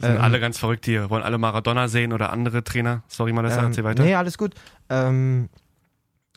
[0.01, 1.11] sind ähm, alle ganz verrückt hier.
[1.11, 3.03] Wollen alle Maradona sehen oder andere Trainer.
[3.09, 4.03] Sorry, Malessa, Ähm, erzähl weiter.
[4.05, 4.55] Nee, alles gut.
[4.91, 5.49] Ähm,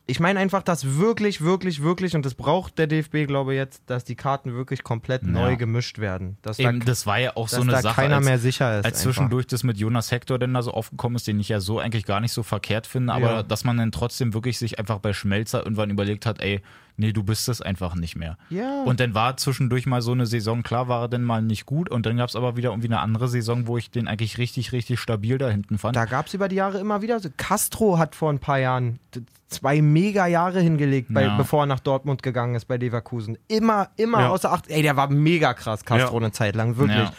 [0.09, 3.83] ich meine einfach, dass wirklich, wirklich, wirklich, und das braucht der DFB, glaube ich, jetzt,
[3.87, 5.29] dass die Karten wirklich komplett Ja.
[5.29, 6.37] neu gemischt werden.
[6.41, 8.71] Dass Eben, da, das war ja auch so eine da Sache, keiner als, mehr sicher
[8.79, 8.85] ist.
[8.85, 8.99] als einfach.
[9.01, 12.05] zwischendurch das mit Jonas Hector denn da so aufgekommen ist, den ich ja so eigentlich
[12.05, 13.43] gar nicht so verkehrt finde, aber Ja.
[13.43, 16.61] dass man dann trotzdem wirklich sich einfach bei Schmelzer irgendwann überlegt hat, ey,
[16.97, 18.37] nee, du bist es einfach nicht mehr.
[18.49, 18.83] Ja.
[18.83, 21.89] Und dann war zwischendurch mal so eine Saison, klar war er dann mal nicht gut
[21.89, 24.71] und dann gab es aber wieder irgendwie eine andere Saison, wo ich den eigentlich richtig,
[24.71, 25.95] richtig stabil da hinten fand.
[25.95, 27.29] Da gab es über die Jahre immer wieder so.
[27.37, 28.99] Castro hat vor ein paar Jahren
[29.47, 31.37] zwei mega Jahre hingelegt, bei, Ja.
[31.37, 33.37] bevor er nach Dortmund gegangen ist bei Leverkusen.
[33.47, 34.29] Immer, immer Ja.
[34.29, 34.69] außer Acht.
[34.69, 37.09] Ey, der war mega krass, Castro eine Zeit lang, wirklich.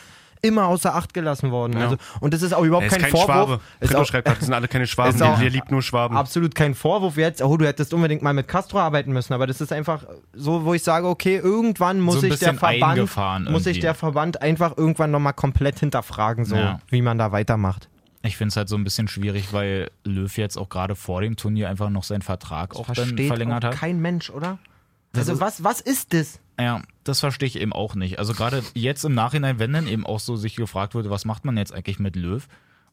[0.42, 1.74] Immer außer Acht gelassen worden.
[1.74, 1.80] Ja.
[1.84, 3.26] Also, und das ist auch überhaupt er ist kein, kein Vorwurf.
[3.26, 3.60] Schwabe.
[3.80, 5.22] Ist Fritto auch, schreibt gerade, das sind alle keine Schwaben.
[5.22, 6.16] auch- Der liebt nur Schwaben.
[6.16, 9.60] absolut kein Vorwurf jetzt, oh, du hättest unbedingt mal mit Castro arbeiten müssen, aber das
[9.60, 12.98] ist einfach so, wo ich sage, okay, irgendwann muss So sich der Verband,
[13.50, 13.80] muss sich irgendwie.
[13.80, 16.80] der Verband einfach irgendwann nochmal komplett hinterfragen, so Ja.
[16.90, 17.88] wie man da weitermacht.
[18.22, 21.36] Ich finde es halt so ein bisschen schwierig, weil Löw jetzt auch gerade vor dem
[21.36, 23.76] Turnier einfach noch seinen Vertrag auch dann Versteht verlängert auch hat.
[23.78, 24.58] kein Mensch, oder?
[25.12, 26.40] Das Also ist- was, was ist das?
[26.60, 28.18] Ja, das verstehe ich eben auch nicht.
[28.18, 31.44] Also gerade jetzt im Nachhinein, wenn dann eben auch so sich gefragt wurde, was macht
[31.44, 32.46] man jetzt eigentlich mit Löw?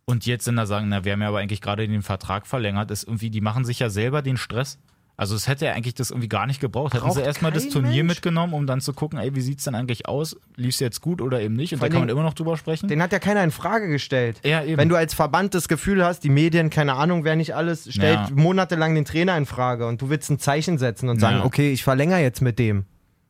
[0.06, 2.92] Und jetzt sind da sagen, na, wir haben ja aber eigentlich gerade den Vertrag verlängert,
[2.92, 4.78] ist irgendwie, die machen sich ja selber den Stress.
[5.18, 6.94] Also es hätte ja eigentlich das irgendwie gar nicht gebraucht.
[6.94, 8.18] Hätten Braucht sie erstmal das Turnier Mensch.
[8.18, 10.36] mitgenommen, um dann zu gucken, ey, wie sieht's denn eigentlich aus?
[10.58, 11.72] Lief es jetzt gut oder eben nicht?
[11.74, 12.90] Und Vor da kann man immer noch drüber sprechen.
[12.90, 14.42] Den hat ja keiner in Frage gestellt.
[14.44, 14.78] Ja, eben.
[14.78, 18.30] Wenn du als Verband das Gefühl hast, die Medien, keine Ahnung, wer nicht alles, stellt
[18.30, 18.36] Ja.
[18.36, 21.46] monatelang den Trainer in Frage und du willst ein Zeichen setzen und sagen, Ja.
[21.46, 22.86] okay, ich verlängere jetzt mit dem.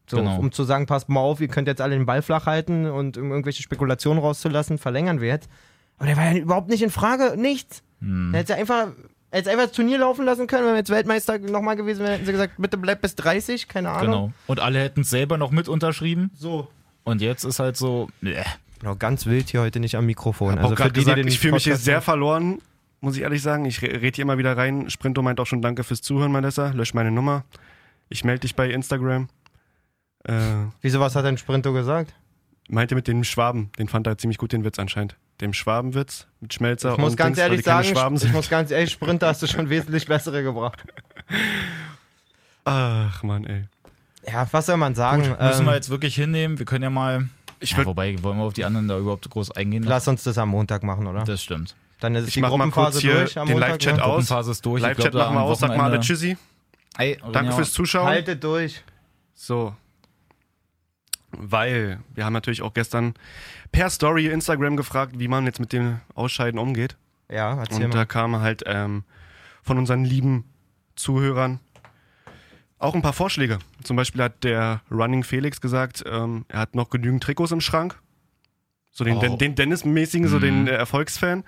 [0.07, 0.37] So, Genau.
[0.37, 3.17] um zu sagen, passt mal auf, ihr könnt jetzt alle den Ball flach halten und
[3.17, 5.49] um irgendwelche Spekulationen rauszulassen, verlängern wir jetzt.
[5.97, 7.81] Aber der war ja überhaupt nicht in Frage, nichts.
[8.01, 8.33] Hm.
[8.33, 8.87] Er hätte einfach,
[9.31, 12.11] er hätte einfach das Turnier laufen lassen können, wenn wir jetzt Weltmeister nochmal gewesen wären,
[12.13, 14.05] hätten sie gesagt, bitte bleib bis 30, keine Ahnung.
[14.05, 14.31] Genau.
[14.47, 16.29] Und alle hätten es selber noch mit unterschrieben.
[16.35, 16.67] So.
[17.03, 18.43] Und jetzt ist halt so, äh,
[18.79, 20.55] Genau, ganz wild hier heute nicht am Mikrofon.
[20.59, 22.59] hab Also auch die, die gesagt, den ich fühle mich hier sehr verloren,
[22.99, 23.65] muss ich ehrlich sagen.
[23.65, 24.89] Ich re- rede hier immer wieder rein.
[24.89, 26.71] Sprinto meint auch schon Danke fürs Zuhören, Malessa.
[26.71, 27.45] Lösch meine Nummer.
[28.09, 29.29] Ich melde dich bei Instagram.
[30.27, 30.33] Äh,
[30.81, 32.13] Wieso, was hat denn Sprinto gesagt?
[32.67, 33.71] meinte mit dem Schwaben.
[33.77, 35.15] Den fand er ziemlich gut, den Witz anscheinend.
[35.39, 38.33] Dem Schwabenwitz mit Schmelzer Ich muss und ganz Dings, ehrlich sagen, Schwaben ich sind.
[38.33, 40.83] muss ganz ehrlich, Sprinter hast du schon wesentlich bessere gebracht.
[42.63, 43.65] Ach, Mann, ey.
[44.27, 45.21] Ja, was soll man sagen?
[45.21, 46.57] müssen Ähm, wir jetzt wirklich hinnehmen.
[46.57, 47.27] Wir können ja mal.
[47.59, 49.83] Ich Ja, wobei, wollen wir auf die anderen da überhaupt groß eingehen?
[49.83, 51.23] lass uns das am Montag machen, oder?
[51.23, 51.75] Das stimmt.
[51.99, 53.69] Dann ist es Ich die mach mal kurz Gruppenphase hier durch am den Montag.
[53.69, 54.03] Live-Chat ne?
[54.03, 54.09] aus.
[54.09, 54.81] Gruppenphase ist durch.
[54.81, 55.59] Ich Live-Chat machen wir aus.
[55.59, 56.37] Sag mal alle Tschüssi.
[56.97, 58.07] Ey, Danke fürs Zuschauen.
[58.07, 58.83] Haltet durch.
[59.35, 59.75] So.
[61.39, 63.13] Weil wir haben natürlich auch gestern
[63.71, 66.97] per Story Instagram gefragt, wie man jetzt mit dem Ausscheiden umgeht.
[67.31, 67.95] Ja, erzähl Und mal.
[67.99, 69.03] da kam halt ähm,
[69.63, 70.45] von unseren lieben
[70.95, 71.59] Zuhörern
[72.77, 73.59] auch ein paar Vorschläge.
[73.83, 77.99] Zum Beispiel hat der Running Felix gesagt, ähm, er hat noch genügend Trikots im Schrank.
[78.91, 79.19] So den, Oh.
[79.21, 81.43] den, den Dennis-mäßigen, so den äh, Erfolgsfan.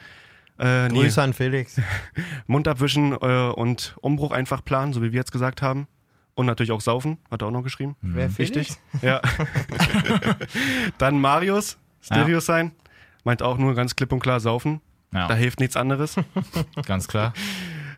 [0.59, 1.79] Äh, nee, Grüße an Felix.
[2.47, 5.87] Mund abwischen äh, und Umbruch einfach planen, so wie wir jetzt gesagt haben.
[6.37, 7.95] Und natürlich auch saufen, hat er auch noch geschrieben.
[8.01, 8.69] Wer Wichtig.
[9.01, 9.21] Ja.
[10.97, 12.71] Dann Marius, Stereo sein,
[13.23, 14.81] meint auch nur ganz klipp und klar saufen.
[15.13, 16.15] Ja, Da hilft nichts anderes.
[16.85, 17.33] ganz klar.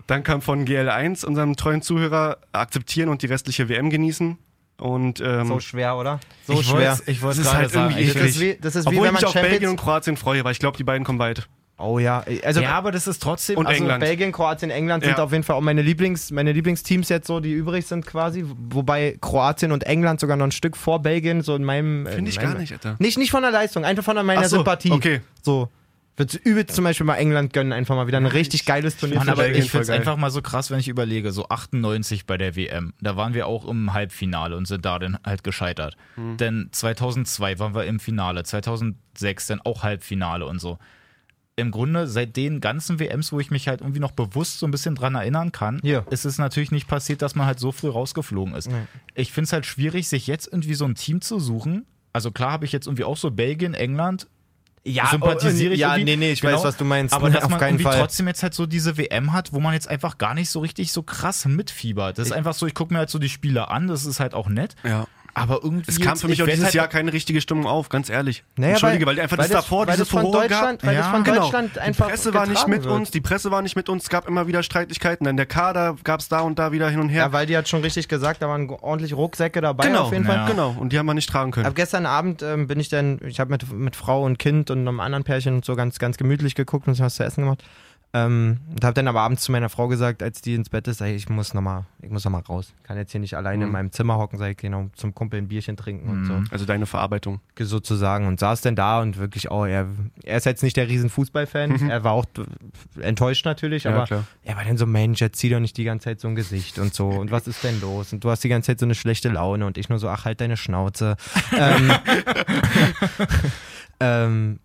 [0.07, 4.37] Dann kam von GL1, unserem treuen Zuhörer, akzeptieren und die restliche WM genießen.
[4.77, 6.19] Und ähm, So schwer, oder?
[6.47, 6.97] So ich schwer.
[7.07, 8.89] Ich wollte Das ist gerade halt sagen, irgendwie ich- Das ist wie, das ist wie
[8.89, 9.75] obwohl wenn ich man mich auf Belgien und.
[9.77, 11.49] Kroatien freue, weil ich glaube, die beiden kommen weit.
[11.79, 13.57] Oh ja, also, ja, aber das ist trotzdem.
[13.57, 14.01] Und also, England.
[14.01, 15.23] Belgien, Kroatien, England sind Ja.
[15.23, 18.43] auf jeden Fall auch meine, Lieblings, meine Lieblingsteams jetzt so, die übrig sind quasi.
[18.45, 22.05] Wobei Kroatien und England sogar noch ein Stück vor Belgien, so in meinem.
[22.05, 22.95] in Finde ich meinem, gar nicht, Alter.
[22.99, 24.91] Nicht, nicht von der Leistung, einfach von meiner so, Sympathie.
[24.91, 25.21] okay.
[25.41, 25.69] So.
[26.17, 29.19] Würde übelst zum Beispiel mal England gönnen, einfach mal wieder ein richtig geiles Turnier.
[29.19, 29.63] Mann, für aber Belgien.
[29.63, 32.93] ich finde es einfach mal so krass, wenn ich überlege, so 98 bei der WM,
[32.99, 35.95] da waren wir auch im Halbfinale und sind da dann halt gescheitert.
[36.15, 36.35] Hm.
[36.35, 40.77] Denn 2002 waren wir im Finale, 2006 dann auch Halbfinale und so.
[41.59, 44.71] Im Grunde, seit den ganzen WMs, wo ich mich halt irgendwie noch bewusst so ein
[44.71, 46.05] bisschen dran erinnern kann, Hier.
[46.09, 48.69] ist es natürlich nicht passiert, dass man halt so früh rausgeflogen ist.
[49.13, 51.85] Ich finde es halt schwierig, sich jetzt irgendwie so ein Team zu suchen.
[52.13, 54.27] Also klar habe ich jetzt irgendwie auch so Belgien, England,
[54.85, 56.11] ja, sympathisiere ich Ja, irgendwie.
[56.11, 56.55] nee, nee, ich Genau.
[56.55, 57.13] weiß, was du meinst.
[57.13, 57.99] Aber dass auf man irgendwie Fall.
[57.99, 60.91] trotzdem jetzt halt so diese WM hat, wo man jetzt einfach gar nicht so richtig
[60.93, 62.17] so krass mitfiebert.
[62.17, 64.33] Das ist einfach so, ich gucke mir halt so die Spiele an, das ist halt
[64.33, 64.75] auch nett.
[64.83, 65.05] Ja.
[65.39, 65.89] Aber irgendwie.
[65.89, 68.09] Es kam jetzt- für mich ich auch dieses halt Jahr keine richtige Stimmung auf, ganz
[68.09, 68.43] ehrlich.
[68.57, 70.87] Naja, Entschuldige, weil, einfach das, weil davor weil diese das von Furore Deutschland, gab.
[70.87, 71.41] weil das Ja, von Genau.
[71.41, 72.93] Deutschland einfach die Presse war nicht mit wird.
[72.93, 75.95] uns, die Presse war nicht mit uns, es gab immer wieder Streitigkeiten, dann der Kader
[76.03, 77.23] gab es da und da wieder hin und her.
[77.25, 80.25] Ja, weil die hat schon richtig gesagt, da waren ordentlich Rucksäcke dabei genau, auf jeden
[80.27, 80.33] Ja.
[80.45, 80.51] Fall.
[80.51, 80.75] genau.
[80.79, 81.65] Und die haben wir nicht tragen können.
[81.65, 84.79] Ab gestern Abend ähm, bin ich dann, ich habe mit, mit Frau und Kind und
[84.79, 87.63] einem anderen Pärchen und so ganz, ganz gemütlich geguckt und was zu essen gemacht.
[88.11, 90.99] Ähm, und habe dann aber abends zu meiner Frau gesagt, als die ins Bett ist,
[90.99, 92.73] ey, ich muss nochmal, ich muss noch mal raus.
[92.81, 95.47] Kann jetzt hier nicht alleine in meinem Zimmer hocken, sag ich, genau, zum Kumpel ein
[95.47, 96.41] Bierchen trinken und so.
[96.49, 97.39] Also deine Verarbeitung.
[97.59, 99.85] sozusagen und saß dann da und wirklich auch, er,
[100.23, 102.25] er ist jetzt nicht der riesen Fußballfan, er war auch
[102.99, 104.23] enttäuscht natürlich, Ja, aber klar.
[104.43, 106.79] er war dann so, Mensch, jetzt zieh doch nicht die ganze Zeit so ein Gesicht
[106.79, 108.95] und so und was ist denn los und du hast die ganze Zeit so eine
[108.95, 111.15] schlechte Laune und ich nur so, ach halt deine Schnauze.
[111.55, 111.91] ähm,
[113.99, 114.59] ähm,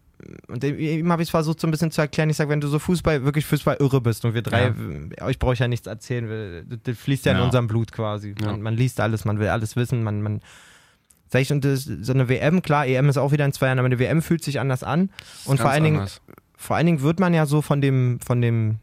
[0.49, 2.69] und ihm habe ich es versucht so ein bisschen zu erklären, ich sage, wenn du
[2.69, 4.73] so Fußball, wirklich Fußball irre bist und wir drei,
[5.21, 7.45] euch brauche ich ja nichts erzählen, das, fließt ja in Ja.
[7.45, 8.35] unserem Blut quasi.
[8.41, 10.41] Man, man liest alles, man will alles wissen, man, man
[11.29, 13.79] Sag ich, und das, so eine WM, klar, EM ist auch wieder in zwei Jahren,
[13.81, 15.11] aber eine WM fühlt sich anders an.
[15.47, 16.07] Und vor allen, Dingen,
[16.57, 18.77] vor allen Dingen wird man ja so von dem, von dem,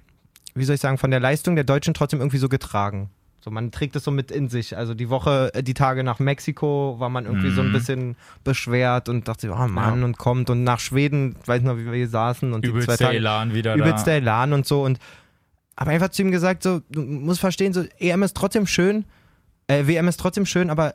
[0.55, 3.09] wie soll ich sagen, von der Leistung der Deutschen trotzdem irgendwie so getragen.
[3.43, 4.77] So, man trägt es so mit in sich.
[4.77, 7.73] Also die Woche, äh, die Tage nach Mexiko war man irgendwie so ein Mhm.
[7.73, 10.05] bisschen beschwert und dachte, oh Mann, Ja.
[10.05, 10.49] und kommt.
[10.51, 13.53] Und nach Schweden, weiß noch, wie wir hier saßen und die zwei übelster Tage Elan
[13.55, 14.17] wieder übelster da.
[14.17, 14.83] Elan und so.
[14.83, 14.99] Und
[15.75, 19.05] aber einfach zu ihm gesagt, so, du musst verstehen, so EM ist trotzdem schön,
[19.67, 20.93] äh, WM ist trotzdem schön, aber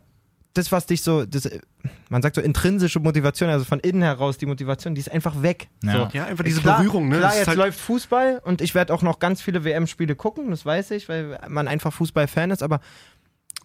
[0.57, 1.61] das, was dich so, das, äh,
[2.09, 5.69] man sagt so intrinsische Motivation, also von innen heraus die Motivation, die ist einfach weg.
[5.83, 5.92] Ja.
[5.92, 6.09] So.
[6.12, 7.19] Ja, einfach diese klar, Berührung, ne?
[7.19, 10.64] Klar, jetzt halt- läuft Fußball und ich werde auch noch ganz viele WM-Spiele gucken, das
[10.66, 12.81] weiß ich, weil man einfach Fußball-Fan ist, aber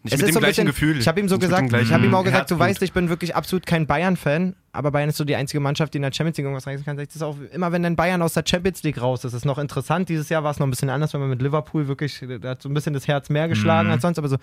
[0.03, 0.97] Nicht es mit ist dem so ein gleichen bisschen, Gefühl.
[0.99, 2.59] Ich habe ihm so Nicht gesagt, ich habe ihm auch gesagt, du Herzblut.
[2.59, 5.97] weißt, ich bin wirklich absolut kein Bayern-Fan, aber Bayern ist so die einzige Mannschaft, die
[5.97, 6.97] in der Champions League irgendwas reißen kann.
[6.97, 9.59] Das ist auch immer, wenn dann Bayern aus der Champions League raus ist, ist noch
[9.59, 10.09] interessant.
[10.09, 12.61] Dieses Jahr war es noch ein bisschen anders, wenn man mit Liverpool wirklich, da hat
[12.63, 13.93] so ein bisschen das Herz mehr geschlagen Mhm.
[13.93, 14.37] als sonst, aber so.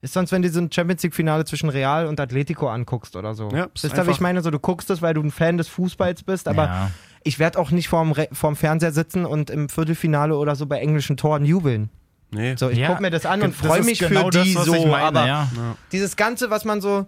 [0.00, 3.48] Ist sonst, wenn du so ein Champions League-Finale zwischen Real und Atletico anguckst oder so.
[3.50, 5.58] Ja, das ist da, wie ich meine, so du guckst es, weil du ein Fan
[5.58, 6.90] des Fußballs bist, aber Ja.
[7.24, 10.78] ich werde auch nicht vorm, Re vorm Fernseher sitzen und im Viertelfinale oder so bei
[10.78, 11.90] englischen Toren jubeln.
[12.30, 12.54] Nee.
[12.56, 14.72] So, ich Ja, guck mir das an und freue mich genau für das, die so,
[14.86, 15.48] meine, aber ja.
[15.90, 17.06] dieses Ganze, was man so,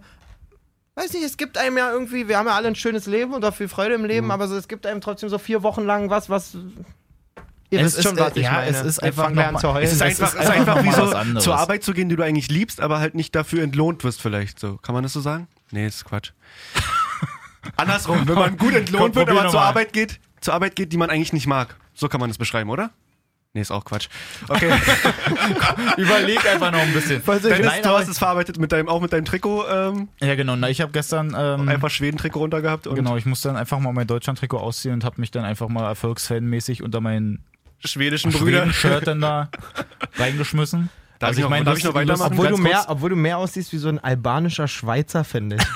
[0.95, 3.45] weiß nicht, es gibt einem ja irgendwie, wir haben ja alle ein schönes Leben und
[3.45, 4.07] auch viel Freude im Mhm.
[4.07, 6.57] Leben, aber so, es gibt einem trotzdem so vier Wochen lang was, was.
[7.71, 8.67] Ihr Es wisst schon, ist, was äh, ich ja, meine.
[8.69, 9.85] es ist einfach noch zu heulen.
[9.85, 12.23] Es ist einfach, ist es ist einfach wie so zur Arbeit zu gehen, die du
[12.23, 14.59] eigentlich liebst, aber halt nicht dafür entlohnt wirst vielleicht.
[14.59, 15.47] So, kann man das so sagen?
[15.71, 16.31] Nee, ist Quatsch.
[17.77, 19.61] Andersrum, wenn man gut entlohnt Komm, wird, aber zur.
[19.61, 21.77] Arbeit geht, zur Arbeit geht, die man eigentlich nicht mag.
[21.93, 22.91] So kann man das beschreiben, oder?
[23.53, 24.07] Nee, ist auch Quatsch.
[24.47, 24.71] Okay,
[25.97, 27.21] Überleg einfach noch ein bisschen.
[27.25, 30.55] Dennis, Nein, du hast es verarbeitet mit deinem, auch mit deinem Trikot, ähm, Ja, genau.
[30.55, 34.07] Na, ich habe gestern ähm, einfach Schweden-Trikot runtergehabt Genau, ich musste dann einfach mal mein
[34.07, 37.43] Deutschland-Trikot ausziehen und habe mich dann einfach mal erfolgsfanmäßig unter meinen
[37.85, 38.71] schwedischen Brüder.
[38.71, 39.49] Schweden-Shirt dann da
[40.17, 40.89] reingeschmissen.
[41.19, 42.31] Darf also ich noch- darf ich noch weitermachen?
[42.33, 45.63] obwohl, du mehr, obwohl du mehr aussiehst wie so ein albanischer Schweizer, finde ich.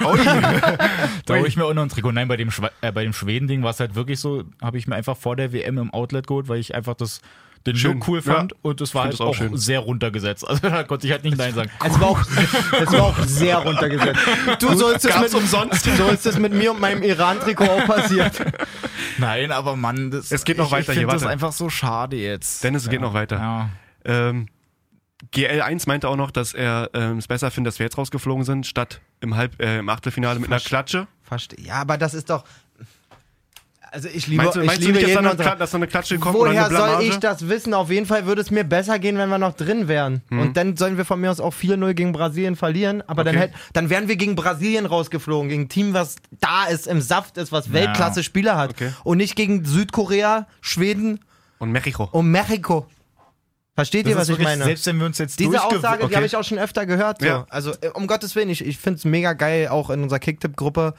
[1.25, 2.11] da hole ich mir auch noch ein Trikot.
[2.13, 4.87] Nein, bei dem, Schwe äh, bei dem Schweden-Ding war es halt wirklich so, habe ich
[4.87, 7.21] mir einfach vor der WM im Outlet geholt, weil ich einfach das
[7.67, 7.93] den Schön.
[7.93, 8.57] Look cool fand Ja.
[8.61, 9.57] und es war halt auch, auch schön.
[9.57, 10.47] sehr runtergesetzt.
[10.47, 11.71] Also da konnte ich halt nicht Nein sagen.
[11.83, 14.19] Es war auch, es war auch sehr runtergesetzt.
[14.59, 15.85] Du sollst es mit, umsonst.
[15.97, 18.33] so ist es mit mir und meinem Iran-Trikot auch passiert.
[19.17, 21.29] Nein, aber Mann, das, Es geht noch ich, weiter ich hier, das warte.
[21.33, 22.63] einfach so schade jetzt.
[22.63, 23.37] Dennis, es geht noch weiter.
[23.37, 23.69] Ja.
[24.05, 24.47] Ähm,
[25.33, 28.67] GL1 meinte auch noch, dass er ähm, es besser findet, dass wir jetzt rausgeflogen sind,
[28.67, 31.07] statt im, Halb, äh, im Achtelfinale mit einer Verste- Klatsche.
[31.23, 32.43] Verste ja, aber das ist doch.
[33.95, 35.77] Also ich liebe, Meinst du, ich meinst du liebe nicht, dass da, eine, dass da
[35.77, 37.73] eine Klatsche kommt Woher soll ich das wissen?
[37.73, 40.21] Auf jeden Fall würde es mir besser gehen, wenn wir noch drin wären.
[40.29, 43.01] Und dann sollen wir von mir aus auch 4-0 gegen Brasilien verlieren.
[43.07, 43.45] Aber dann, Okay.
[43.45, 45.47] hätt, dann wären wir gegen Brasilien rausgeflogen.
[45.47, 48.71] Gegen ein Team, was da ist, im Saft ist, was Weltklasse-Spieler hat.
[48.71, 48.91] Okay.
[49.05, 51.21] Und nicht gegen Südkorea, Schweden
[51.59, 52.09] Und Mexiko.
[52.11, 52.87] und Mexiko.
[53.75, 54.63] Versteht ihr, Das was ist ich meine?
[54.63, 56.15] Selbst wenn wir uns jetzt Diese Aussage, die okay.
[56.15, 57.19] habe ich auch schon öfter gehört.
[57.19, 57.27] So.
[57.27, 57.45] Ja.
[57.49, 60.93] Also äh, um Gottes Willen, ich, ich finde es mega geil, auch in unserer Kicktipp-Gruppe,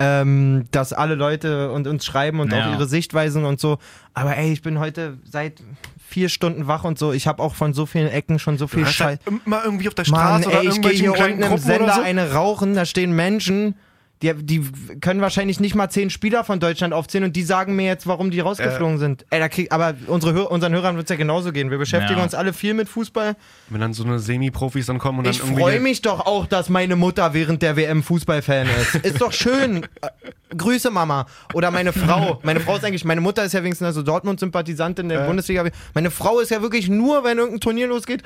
[0.00, 2.68] ähm, dass alle Leute und uns schreiben und Ja.
[2.68, 3.78] auch ihre Sichtweisen und so.
[4.14, 5.62] Aber ey, ich bin heute seit
[6.06, 7.12] vier Stunden wach und so.
[7.12, 9.18] Ich habe auch von so vielen Ecken schon so viel Scheiß.
[9.26, 11.94] halt immer irgendwie auf der Mann, Straße oder ey, ich gehe hier unten im Sender
[11.94, 12.00] so.
[12.00, 13.74] eine rauchen, da stehen Menschen,
[14.22, 14.62] die, die
[15.00, 18.30] können wahrscheinlich nicht mal zehn Spieler von Deutschland aufzählen und die sagen mir jetzt, warum
[18.30, 19.24] die rausgeflogen sind.
[19.30, 21.70] Ey, da krieg, aber unsere, unseren Hörern wird es ja genauso gehen.
[21.70, 22.24] Wir beschäftigen Ja.
[22.24, 23.36] uns alle viel mit Fußball.
[23.68, 25.60] Wenn dann so eine Semi-Profis dann kommen und dann Ich irgendwie...
[25.60, 28.94] freue mich doch auch, dass meine Mutter während der WM Fußballfan ist.
[29.04, 29.84] Ist doch schön.
[30.02, 30.08] Äh,
[30.56, 31.26] Grüße Mama.
[31.54, 32.40] Oder meine Frau.
[32.42, 35.64] Meine Frau ist eigentlich, meine Mutter ist ja wenigstens also Dortmund-Sympathisantin der Bundesliga.
[35.94, 38.22] Meine Frau ist ja wirklich nur, wenn irgendein Turnier losgeht.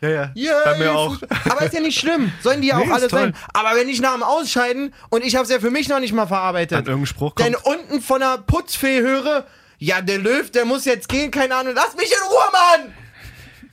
[0.00, 0.32] Ja, ja.
[0.36, 1.16] Yeah, Bei mir auch.
[1.48, 2.30] Aber ist ja nicht schlimm.
[2.42, 3.20] Sollen die ja Nee, auch alle toll.
[3.20, 3.36] sein.
[3.54, 6.12] Aber wenn ich nach dem Ausscheiden und ich habe es ja für mich noch nicht
[6.12, 7.66] mal Dann verarbeitet, irgendein Spruch denn kommt.
[7.66, 9.46] unten von der Putzfee höre,
[9.78, 11.72] ja, der Löw, der muss jetzt gehen, keine Ahnung.
[11.74, 12.92] Lass mich in Ruhe, Mann!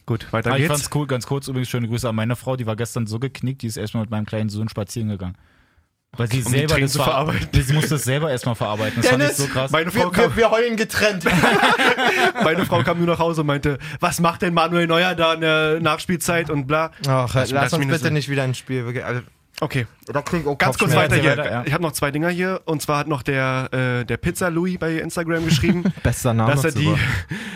[0.05, 0.67] Gut, weiter ich geht's.
[0.67, 3.62] fand's cool, ganz kurz übrigens schöne Grüße an meine Frau, die war gestern so geknickt,
[3.62, 5.36] die ist erstmal mit meinem kleinen Sohn spazieren gegangen.
[6.17, 7.63] Weil sie Um selber das verarbeiten.
[7.63, 9.02] Sie musste es selber erstmal verarbeiten.
[9.02, 9.71] Das fand ich so krass.
[9.71, 11.24] Meine Frau, Wir, kam, wir, wir heulen getrennt.
[12.43, 15.41] meine Frau kam nur nach Hause und meinte, was macht denn Manuel Neuer da in
[15.41, 16.91] der Nachspielzeit und bla.
[17.08, 19.02] Ach, Das- lass das uns bitte so- nicht wieder ins Spiel.
[19.06, 19.21] Also,
[19.63, 21.32] Okay, da krieg ich auch ganz kurz weiter hier.
[21.38, 21.63] weiter, ja.
[21.65, 22.62] Ich habe noch zwei Dinger hier.
[22.65, 26.52] Und zwar hat noch der, äh, der Pizza Louis bei Instagram geschrieben, Bester Name.
[26.52, 26.91] dass er die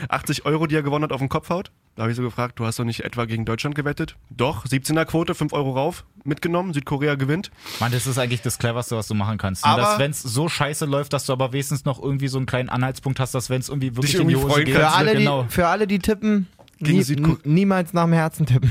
[0.07, 1.71] 80 Euro, die er gewonnen hat, auf den Kopf haut.
[1.95, 4.17] Da habe ich so gefragt, du hast doch nicht etwa gegen Deutschland gewettet?
[4.29, 7.49] Doch, 17er Quote, 5 Euro rauf, mitgenommen, Südkorea gewinnt.
[7.79, 9.65] Mann, das ist eigentlich das Cleverste, was du machen kannst.
[9.65, 9.71] Ne?
[9.71, 12.45] Aber- dass, wenn es so scheiße läuft, dass du aber wenigstens noch irgendwie so einen
[12.45, 14.81] kleinen Anhaltspunkt hast, dass wenn es irgendwie wirklich Dich in die irgendwie Hose geht, für,
[14.81, 15.43] kannst, alle, genau.
[15.43, 16.47] die, für alle, die tippen,
[16.79, 18.69] Gegen nie, niemals nach dem Herzen tippen.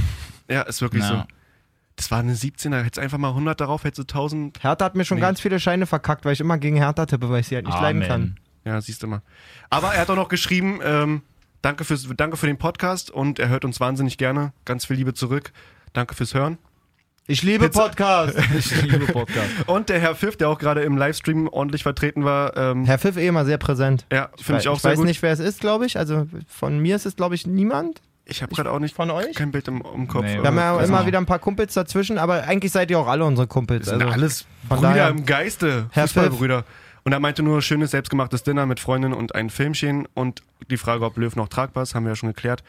[0.49, 1.09] Ja, ist wirklich Ja.
[1.09, 1.34] so.
[1.97, 4.63] Das war eine 17er, hättest einfach mal 100 darauf, hättest du 1000.
[4.65, 5.23] Hertha hat mir schon Nee.
[5.23, 7.81] ganz viele Scheine verkackt, weil ich immer gegen Hertha tippe, weil ich sie halt nicht
[7.81, 8.09] leiden Amen.
[8.09, 8.41] kann.
[8.65, 9.23] Ja, siehst du mal.
[9.71, 11.23] Aber er hat auch noch geschrieben, ähm,
[11.63, 14.53] danke, fürs, danke für den Podcast und er hört uns wahnsinnig gerne.
[14.65, 15.53] Ganz viel Liebe zurück.
[15.93, 16.59] Danke fürs Hören.
[17.27, 18.37] Ich liebe Pizza- Podcast.
[18.59, 19.49] Ich liebe Podcast.
[19.67, 23.17] Und der Herr Pfiff, der auch gerade im Livestream ordentlich vertreten war, ähm, Herr Pfiff
[23.17, 24.05] eh immer sehr präsent.
[24.13, 25.07] ja, finde ich auch ich sehr weiß gut.
[25.07, 25.97] nicht, wer es ist, glaube ich.
[25.97, 28.03] Also von mir ist es, glaube ich, niemand.
[28.27, 29.35] Ich habe gerade auch nicht Von euch?
[29.35, 30.25] kein Bild im, im Kopf.
[30.25, 32.91] Nee, Wir haben ja aber- weiß immer wieder ein paar Kumpels dazwischen, aber eigentlich seid
[32.91, 33.87] ihr auch alle unsere Kumpels.
[33.87, 36.65] Wir sind Also, alles Brüder daher- im Geiste, Herr Fußballbrüder.
[37.05, 41.05] Und er meinte nur schönes selbstgemachtes Dinner mit Freundin und ein Filmchen und die Frage,
[41.05, 42.65] ob Löw noch tragbar ist, haben wir ja schon geklärt.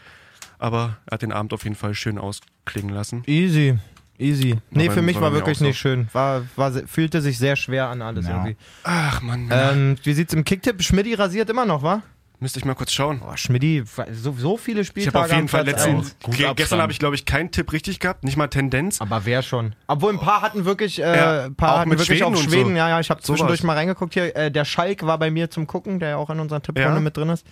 [0.60, 3.24] Aber er hat den Abend auf jeden Fall schön ausklingen lassen.
[3.28, 3.78] Easy.
[4.18, 4.58] Easy.
[4.72, 5.66] Nee, für mich war wirklich auch so.
[5.66, 6.08] nicht schön.
[6.14, 8.32] War, war, fühlte sich sehr schwer an alles Ja.
[8.32, 8.56] irgendwie.
[8.84, 10.82] Ach man, Ähm, wie sieht's im Kicktipp?
[10.82, 12.02] Schmidti rasiert immer noch, wa?
[12.40, 13.20] Müsste ich mal kurz schauen.
[13.20, 16.58] Boah, Schmidti, so, so viele Ich Spieltage habe auf jeden Fall letzten, Abstand.
[16.58, 19.02] gestern habe ich glaube ich keinen Tipp richtig gehabt, nicht mal Tendenz.
[19.02, 19.74] Aber wer schon?
[19.88, 22.72] Obwohl ein paar hatten wirklich, äh, Ja, ein paar hatten wirklich Schweden auf Schweden.
[22.72, 22.76] so.
[22.78, 24.36] Ja, ja, ich habe zwischendurch mal reingeguckt hier.
[24.36, 27.00] Äh, der Schalk war bei mir zum Gucken, der ja auch in unserer Tipprunde Ja?
[27.00, 27.46] mit drin ist.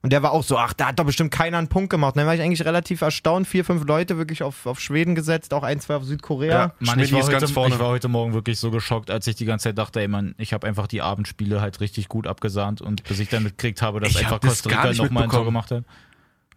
[0.00, 2.14] Und der war auch so, ach, da hat doch bestimmt keiner einen Punkt gemacht.
[2.14, 3.48] Und dann war ich eigentlich relativ erstaunt.
[3.48, 6.52] Vier, fünf Leute wirklich auf, auf Schweden gesetzt, auch ein, zwei auf Südkorea.
[6.52, 6.74] Ja.
[6.78, 7.74] Mann, ich war, ist heute, ganz vorne.
[7.74, 10.36] ich war heute Morgen wirklich so geschockt, als ich die ganze Zeit dachte, ey Mann,
[10.38, 13.98] ich habe einfach die Abendspiele halt richtig gut abgesahnt und bis ich dann mitgekriegt habe,
[13.98, 15.84] dass Ich einfach hab das Costa Rica nochmal ein Tor gemacht hat.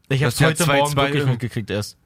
[0.10, 1.32] Ich habe heute 2-2 Morgen wirklich irgendwie.
[1.32, 1.98] mitgekriegt erst.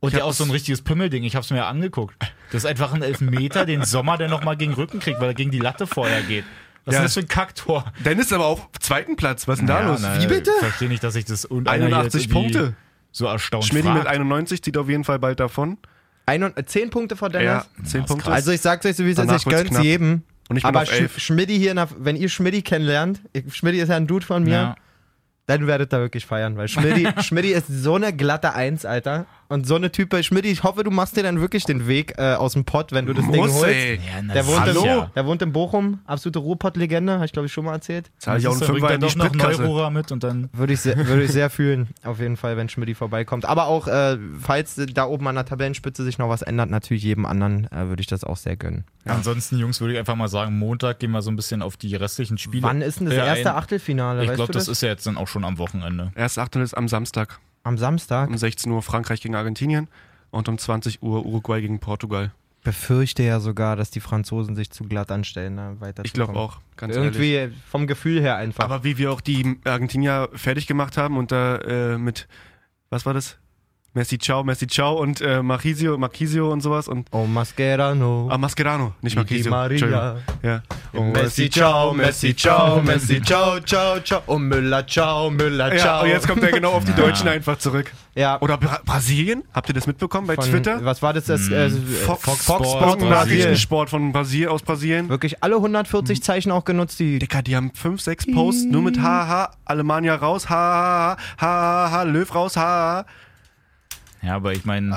[0.00, 1.24] Und ja auch so ein richtiges Pimmelding.
[1.24, 2.16] Ich habe es mir ja angeguckt.
[2.50, 5.34] Das ist einfach ein Elfmeter, den Sommer, der nochmal gegen den Rücken kriegt, weil er
[5.34, 6.44] gegen die Latte vorher geht.
[6.86, 7.00] Was Ja.
[7.00, 7.84] ist das für ein Kacktor?
[8.04, 9.46] Dennis ist aber auf zweiten Platz.
[9.46, 10.00] Was ist denn da los?
[10.02, 10.50] na, Wie bitte?
[10.60, 12.76] Ich verstehe nicht, dass ich das und einer hier 81 jetzt irgendwie Punkte.
[13.12, 13.98] so erstaunt Schmidti fragt.
[13.98, 15.78] mit 91 zieht auf jeden Fall bald davon.
[16.26, 17.46] Ein und, äh, zehn Punkte vor Dennis.
[17.46, 18.24] Ja, 10 ist Punkte.
[18.26, 18.34] krass.
[18.34, 19.82] Also ich sag's euch so, wie es ist, ich gönn's knapp.
[19.84, 20.22] jedem.
[20.48, 21.18] Und ich bin Aber auf 11.
[21.18, 24.42] Sch Schmidti hier, der, wenn ihr Schmidti kennenlernt, ich, Schmidti ist ja ein Dude von
[24.44, 24.76] mir, Ja.
[25.46, 29.26] dann werdet ihr wirklich feiern, weil Schmidti, Schmidti ist so eine glatte Eins, Alter.
[29.50, 32.34] Und so eine Type, Schmidti, ich hoffe, du machst dir dann wirklich den Weg äh,
[32.34, 33.64] aus dem Pott, wenn du das Ding Muss, holst.
[33.74, 33.96] ey.
[33.96, 35.10] Ja, Der wohnt, in, sicher.
[35.12, 38.12] der wohnt in Bochum, absolute Ruhrpott-Legende, habe ich glaube ich schon mal erzählt.
[38.18, 39.34] Zahle ich auch einen Fünfer in die doch noch.
[39.34, 42.68] Neurohrer mit und dann Würde ich, sehr, würde ich sehr fühlen, auf jeden Fall, wenn
[42.68, 43.44] Schmidti vorbeikommt.
[43.44, 47.26] Aber auch, äh, falls da oben an der Tabellenspitze sich noch was ändert, natürlich jedem
[47.26, 48.84] anderen äh, würde ich das auch sehr gönnen.
[49.04, 51.96] Ansonsten, Jungs, würde ich einfach mal sagen, Montag gehen wir so ein bisschen auf die
[51.96, 52.62] restlichen Spiele.
[52.62, 53.56] Wann ist denn das äh, erste ein.
[53.56, 54.22] Achtelfinale?
[54.24, 56.12] Ich glaube, du das ist ja jetzt dann auch schon am Wochenende.
[56.14, 58.28] Erst Achtel ist am Samstag Am Samstag.
[58.28, 59.88] um 16 Uhr Frankreich gegen Argentinien
[60.30, 62.32] und um 20 Uhr Uruguay gegen Portugal.
[62.62, 66.60] befürchte ja sogar, dass die Franzosen sich zu glatt anstellen, ne, weiter Ich glaube auch,
[66.76, 67.16] ganz ehrlich.
[67.16, 68.64] Irgendwie vom Gefühl her einfach.
[68.64, 72.28] Aber wie wir auch die Argentinier fertig gemacht haben und da äh, mit,
[72.90, 73.38] was war das?
[73.92, 78.28] Messi ciao, Messi ciao und äh, Marchisio, Marchisio und sowas und Oh Mascherano.
[78.30, 79.50] ah, Mascherano, nicht Marchisio.
[79.50, 80.16] Maria.
[80.44, 80.62] Ja.
[80.94, 84.22] Oh, Messi, ciao, Messi, ciao, Messi, ciao, ciao, ciao.
[84.26, 86.02] Und Müller, ciao, Müller, Ja, ciao.
[86.04, 86.96] und jetzt kommt er genau auf die Ja.
[87.04, 87.92] Deutschen einfach zurück.
[88.14, 89.42] ja, Oder Bra Brasilien?
[89.52, 90.84] Habt ihr das mitbekommen bei von, Twitter?
[90.84, 91.24] Was war das?
[91.24, 93.00] das äh, Fox, Fox, Sport, Sport.
[93.02, 95.08] Nachrichtensport von Brasil, aus Brasilien.
[95.08, 99.00] Wirklich alle 140 Zeichen auch genutzt, die Dicker, die haben fünf, sechs Posts nur mit
[99.02, 103.04] Haha, Alemannia raus, Haha, Haha, Löw raus, Haha.
[104.22, 104.94] Ja, aber ich meine,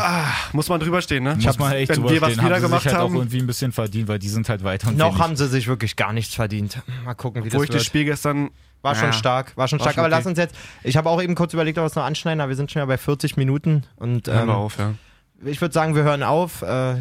[0.51, 1.37] Muss man drüber stehen, ne?
[1.41, 3.07] muss man echt Wenn drüber wir was stehen, wieder haben sie gemacht sich halt auch
[3.09, 5.21] haben, irgendwie ein bisschen verdient, weil die sind halt weiter und noch nicht.
[5.21, 6.81] haben sie sich wirklich gar nichts verdient.
[7.05, 7.79] Mal gucken, wie wo das ich wird.
[7.79, 8.49] das Spiel gestern
[8.81, 9.13] War schon Ja.
[9.13, 9.93] stark, war schon War stark.
[9.95, 10.17] schon aber okay.
[10.17, 12.49] lass uns jetzt, ich habe auch eben kurz überlegt, ob wir es noch anschneiden, aber
[12.49, 14.93] wir sind schon ja bei 40 Minuten und Hören ähm, wir auf, ja.
[15.45, 16.61] ich würde sagen, wir hören auf.
[16.61, 16.95] Äh,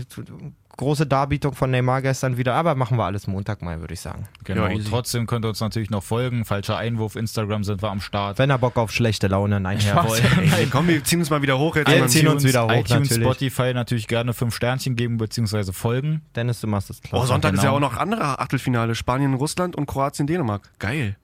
[0.77, 4.27] große Darbietung von Neymar gestern wieder, aber machen wir alles Montag mal, würde ich sagen.
[4.45, 4.67] Genau.
[4.67, 4.79] Ja.
[4.89, 6.45] Trotzdem könnt ihr uns natürlich noch folgen.
[6.45, 8.39] Falscher Einwurf, Instagram sind wir am Start.
[8.39, 10.17] Wenn er Bock auf schlechte Laune, nein, Jawohl.
[10.19, 10.53] Spaß.
[10.59, 11.89] Ey, komm, wir ziehen uns mal wieder hoch jetzt.
[11.91, 13.23] Wir ziehen uns wieder hoch, iTunes, natürlich.
[13.29, 15.73] Spotify natürlich gerne fünf Sternchen geben bzw.
[15.73, 16.23] folgen.
[16.35, 17.23] Dennis, du machst es klar.
[17.23, 17.77] Oh, Sonntag ist ja genau.
[17.87, 18.95] auch noch andere Achtelfinale.
[18.95, 20.71] Spanien, Russland und Kroatien, Dänemark.
[20.79, 21.17] Geil.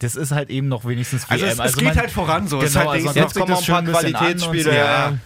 [0.00, 1.52] Das ist halt eben noch wenigstens Also, WM.
[1.52, 2.58] es, es geht man- halt voran so.
[2.58, 4.62] es ist Genau, halt also Jetzt kommen noch ein das paar Qualitätsspiele.
[4.64, 4.70] so.
[4.70, 5.18] ja.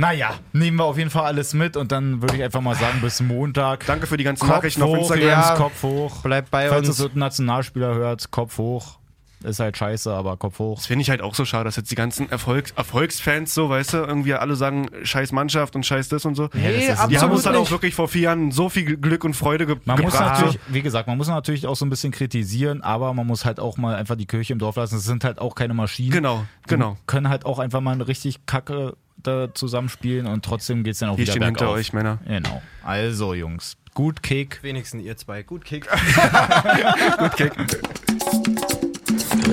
[0.00, 3.02] Naja, nehmen wir auf jeden Fall alles mit und dann würde ich einfach mal sagen,
[3.02, 3.84] bis Montag.
[3.84, 5.22] Danke für die ganzen Kopf Nachrichten auf hoch, Instagram.
[5.28, 5.54] Jungs, Ja.
[5.56, 6.22] Kopf hoch.
[6.22, 6.98] Bleibt bei Falls uns.
[7.00, 8.98] es ein Nationalspieler hört, Kopf hoch.
[9.44, 10.76] Ist halt scheiße, aber Kopf hoch.
[10.76, 13.92] Das finde ich halt auch so schade, dass jetzt die ganzen Erfolgs Erfolgsfans so, weißt
[13.92, 16.48] du, irgendwie alle sagen, scheiß Mannschaft und scheiß das und so.
[16.54, 19.22] Nee, das ist- Die haben uns halt auch wirklich vor vier Jahren so viel Glück
[19.24, 20.40] und Freude ge Man muss gebracht.
[20.40, 23.60] natürlich, wie gesagt, man muss natürlich auch so ein bisschen kritisieren, aber man muss halt
[23.60, 24.96] auch mal einfach die Kirche im Dorf lassen.
[24.96, 26.10] Es sind halt auch keine Maschinen.
[26.12, 26.96] Genau, Die genau.
[27.06, 31.16] können halt auch einfach mal eine richtig Kacke da zusammenspielen und trotzdem geht's dann auch
[31.16, 31.76] Wir wieder stehen hinter bergauf.
[31.78, 32.18] euch, Männer.
[32.26, 32.62] Genau.
[32.82, 34.58] Also, Jungs, gut Kick.
[34.62, 35.42] Wenigstens ihr zwei.
[35.42, 35.86] Gut Kick.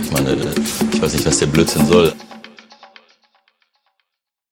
[0.03, 0.36] Ich meine,
[0.93, 2.13] ich weiß nicht, was der Blödsinn soll.